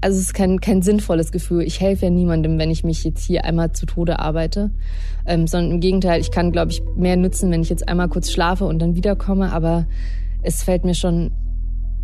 also 0.00 0.18
es 0.18 0.24
ist 0.24 0.34
kein, 0.34 0.60
kein 0.60 0.80
sinnvolles 0.80 1.30
Gefühl. 1.32 1.62
Ich 1.62 1.80
helfe 1.80 2.06
ja 2.06 2.10
niemandem, 2.10 2.58
wenn 2.58 2.70
ich 2.70 2.82
mich 2.82 3.04
jetzt 3.04 3.22
hier 3.22 3.44
einmal 3.44 3.72
zu 3.72 3.84
Tode 3.84 4.18
arbeite, 4.18 4.70
ähm, 5.26 5.46
sondern 5.46 5.72
im 5.72 5.80
Gegenteil, 5.80 6.20
ich 6.20 6.30
kann, 6.30 6.52
glaube 6.52 6.72
ich, 6.72 6.82
mehr 6.96 7.16
nutzen, 7.16 7.50
wenn 7.50 7.60
ich 7.60 7.68
jetzt 7.68 7.86
einmal 7.86 8.08
kurz 8.08 8.30
schlafe 8.30 8.64
und 8.64 8.78
dann 8.78 8.96
wiederkomme. 8.96 9.52
Aber 9.52 9.86
es 10.42 10.62
fällt 10.62 10.84
mir 10.84 10.94
schon 10.94 11.32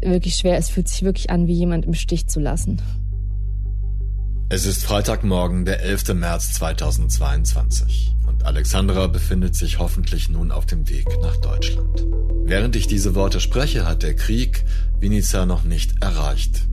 wirklich 0.03 0.35
schwer. 0.35 0.59
Es 0.59 0.71
fühlt 0.71 0.89
sich 0.89 1.03
wirklich 1.03 1.31
an, 1.31 1.47
wie 1.47 1.55
jemand 1.55 1.85
im 1.85 1.95
Stich 1.95 2.27
zu 2.27 2.41
lassen. 2.41 2.81
Es 4.49 4.65
ist 4.65 4.85
Freitagmorgen, 4.85 5.65
der 5.65 5.83
11. 5.83 6.15
März 6.15 6.53
2022 6.55 8.15
und 8.27 8.45
Alexandra 8.45 9.09
befindet 9.09 9.57
sich 9.57 9.79
hoffentlich 9.79 10.29
nun 10.29 10.53
auf 10.53 10.67
dem 10.67 10.89
Weg 10.89 11.07
nach 11.21 11.37
Deutschland. 11.39 12.07
Während 12.45 12.77
ich 12.77 12.87
diese 12.87 13.15
Worte 13.17 13.41
spreche, 13.41 13.87
hat 13.87 14.03
der 14.03 14.15
Krieg 14.15 14.65
Vinica 15.01 15.47
noch 15.47 15.65
nicht 15.65 16.01
erreicht 16.01 16.67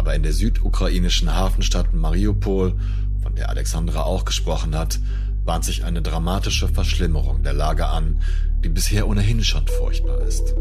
aber 0.00 0.14
in 0.14 0.22
der 0.22 0.32
südukrainischen 0.32 1.34
Hafenstadt 1.34 1.92
Mariupol, 1.92 2.74
von 3.22 3.34
der 3.34 3.50
Alexandra 3.50 4.04
auch 4.04 4.24
gesprochen 4.24 4.74
hat, 4.74 4.98
bahnt 5.44 5.64
sich 5.64 5.84
eine 5.84 6.02
dramatische 6.02 6.68
Verschlimmerung 6.68 7.42
der 7.42 7.52
Lage 7.52 7.86
an, 7.86 8.20
die 8.62 8.68
bisher 8.68 9.08
ohnehin 9.08 9.42
schon 9.42 9.66
furchtbar 9.66 10.20
ist. 10.22 10.54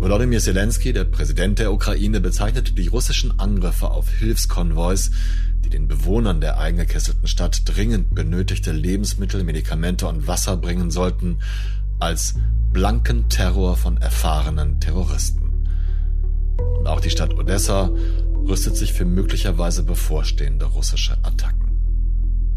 Volodymyr 0.00 0.40
Zelensky, 0.40 0.92
der 0.92 1.04
Präsident 1.04 1.58
der 1.58 1.72
Ukraine, 1.72 2.20
bezeichnete 2.20 2.72
die 2.72 2.86
russischen 2.86 3.38
Angriffe 3.38 3.90
auf 3.90 4.08
Hilfskonvois, 4.08 5.10
die 5.64 5.68
den 5.68 5.88
Bewohnern 5.88 6.40
der 6.40 6.58
eingekesselten 6.58 7.28
Stadt 7.28 7.62
dringend 7.66 8.14
benötigte 8.14 8.72
Lebensmittel, 8.72 9.44
Medikamente 9.44 10.06
und 10.06 10.26
Wasser 10.26 10.56
bringen 10.56 10.90
sollten, 10.90 11.40
als 11.98 12.34
blanken 12.72 13.28
Terror 13.28 13.76
von 13.76 13.98
erfahrenen 13.98 14.80
Terroristen. 14.80 15.68
Und 16.78 16.86
auch 16.86 17.00
die 17.00 17.10
Stadt 17.10 17.34
Odessa 17.34 17.90
rüstet 18.48 18.76
sich 18.76 18.94
für 18.94 19.04
möglicherweise 19.04 19.82
bevorstehende 19.82 20.64
russische 20.64 21.18
Attacken. 21.22 21.69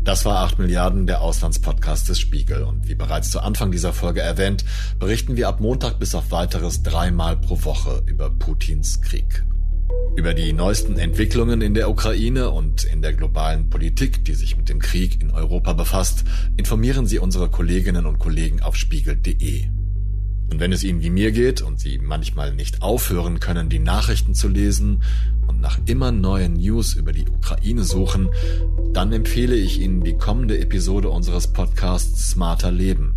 Das 0.03 0.25
war 0.25 0.39
8 0.39 0.59
Milliarden, 0.59 1.07
der 1.07 1.21
Auslandspodcast 1.21 2.09
des 2.09 2.19
Spiegel. 2.19 2.63
Und 2.63 2.89
wie 2.89 2.95
bereits 2.95 3.31
zu 3.31 3.39
Anfang 3.39 3.71
dieser 3.71 3.93
Folge 3.93 4.19
erwähnt, 4.19 4.65
berichten 4.99 5.37
wir 5.37 5.47
ab 5.47 5.61
Montag 5.61 5.97
bis 5.97 6.13
auf 6.13 6.31
weiteres 6.31 6.83
dreimal 6.83 7.37
pro 7.37 7.63
Woche 7.63 8.03
über 8.05 8.29
Putins 8.29 9.01
Krieg. 9.01 9.45
Über 10.17 10.33
die 10.33 10.51
neuesten 10.51 10.99
Entwicklungen 10.99 11.61
in 11.61 11.73
der 11.73 11.89
Ukraine 11.89 12.49
und 12.49 12.83
in 12.83 13.01
der 13.01 13.13
globalen 13.13 13.69
Politik, 13.69 14.25
die 14.25 14.33
sich 14.33 14.57
mit 14.57 14.67
dem 14.67 14.79
Krieg 14.79 15.21
in 15.21 15.31
Europa 15.31 15.71
befasst, 15.71 16.25
informieren 16.57 17.05
Sie 17.07 17.19
unsere 17.19 17.49
Kolleginnen 17.49 18.05
und 18.05 18.19
Kollegen 18.19 18.61
auf 18.61 18.75
spiegel.de. 18.75 19.69
Und 20.53 20.59
wenn 20.59 20.71
es 20.71 20.83
Ihnen 20.83 21.01
wie 21.01 21.09
mir 21.09 21.31
geht 21.31 21.63
und 21.63 21.79
Sie 21.79 21.97
manchmal 21.97 22.53
nicht 22.53 22.83
aufhören 22.83 23.39
können, 23.39 23.69
die 23.69 23.79
Nachrichten 23.79 24.35
zu 24.35 24.47
lesen 24.47 25.01
und 25.47 25.59
nach 25.59 25.79
immer 25.87 26.11
neuen 26.11 26.53
News 26.53 26.93
über 26.93 27.11
die 27.11 27.27
Ukraine 27.27 27.83
suchen, 27.83 28.29
dann 28.93 29.11
empfehle 29.11 29.55
ich 29.55 29.81
Ihnen 29.81 30.03
die 30.03 30.15
kommende 30.15 30.59
Episode 30.59 31.09
unseres 31.09 31.47
Podcasts 31.47 32.29
Smarter 32.29 32.69
Leben. 32.69 33.15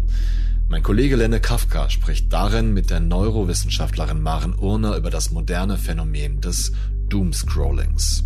Mein 0.70 0.82
Kollege 0.82 1.16
Lenne 1.16 1.38
Kafka 1.38 1.90
spricht 1.90 2.32
darin 2.32 2.72
mit 2.72 2.88
der 2.88 3.00
Neurowissenschaftlerin 3.00 4.22
Maren 4.22 4.54
Urner 4.54 4.96
über 4.96 5.10
das 5.10 5.30
moderne 5.30 5.76
Phänomen 5.76 6.40
des 6.40 6.72
Doomscrollings. 7.10 8.24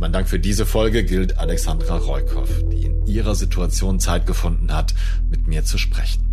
Mein 0.00 0.12
Dank 0.12 0.28
für 0.28 0.40
diese 0.40 0.66
Folge 0.66 1.04
gilt 1.04 1.38
Alexandra 1.38 1.98
Reukow, 1.98 2.48
die 2.72 2.86
in 2.86 3.06
ihrer 3.06 3.36
Situation 3.36 4.00
Zeit 4.00 4.26
gefunden 4.26 4.74
hat, 4.74 4.92
mit 5.30 5.46
mir 5.46 5.64
zu 5.64 5.78
sprechen. 5.78 6.27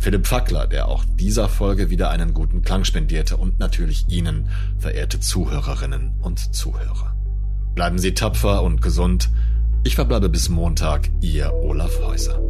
Philipp 0.00 0.26
Fackler, 0.26 0.66
der 0.66 0.88
auch 0.88 1.04
dieser 1.04 1.50
Folge 1.50 1.90
wieder 1.90 2.10
einen 2.10 2.32
guten 2.32 2.62
Klang 2.62 2.84
spendierte 2.84 3.36
und 3.36 3.58
natürlich 3.58 4.06
Ihnen, 4.08 4.48
verehrte 4.78 5.20
Zuhörerinnen 5.20 6.14
und 6.20 6.54
Zuhörer. 6.54 7.14
Bleiben 7.74 7.98
Sie 7.98 8.14
tapfer 8.14 8.62
und 8.62 8.80
gesund. 8.80 9.28
Ich 9.84 9.96
verbleibe 9.96 10.30
bis 10.30 10.48
Montag, 10.48 11.10
Ihr 11.20 11.52
Olaf 11.52 12.00
Häuser. 12.02 12.40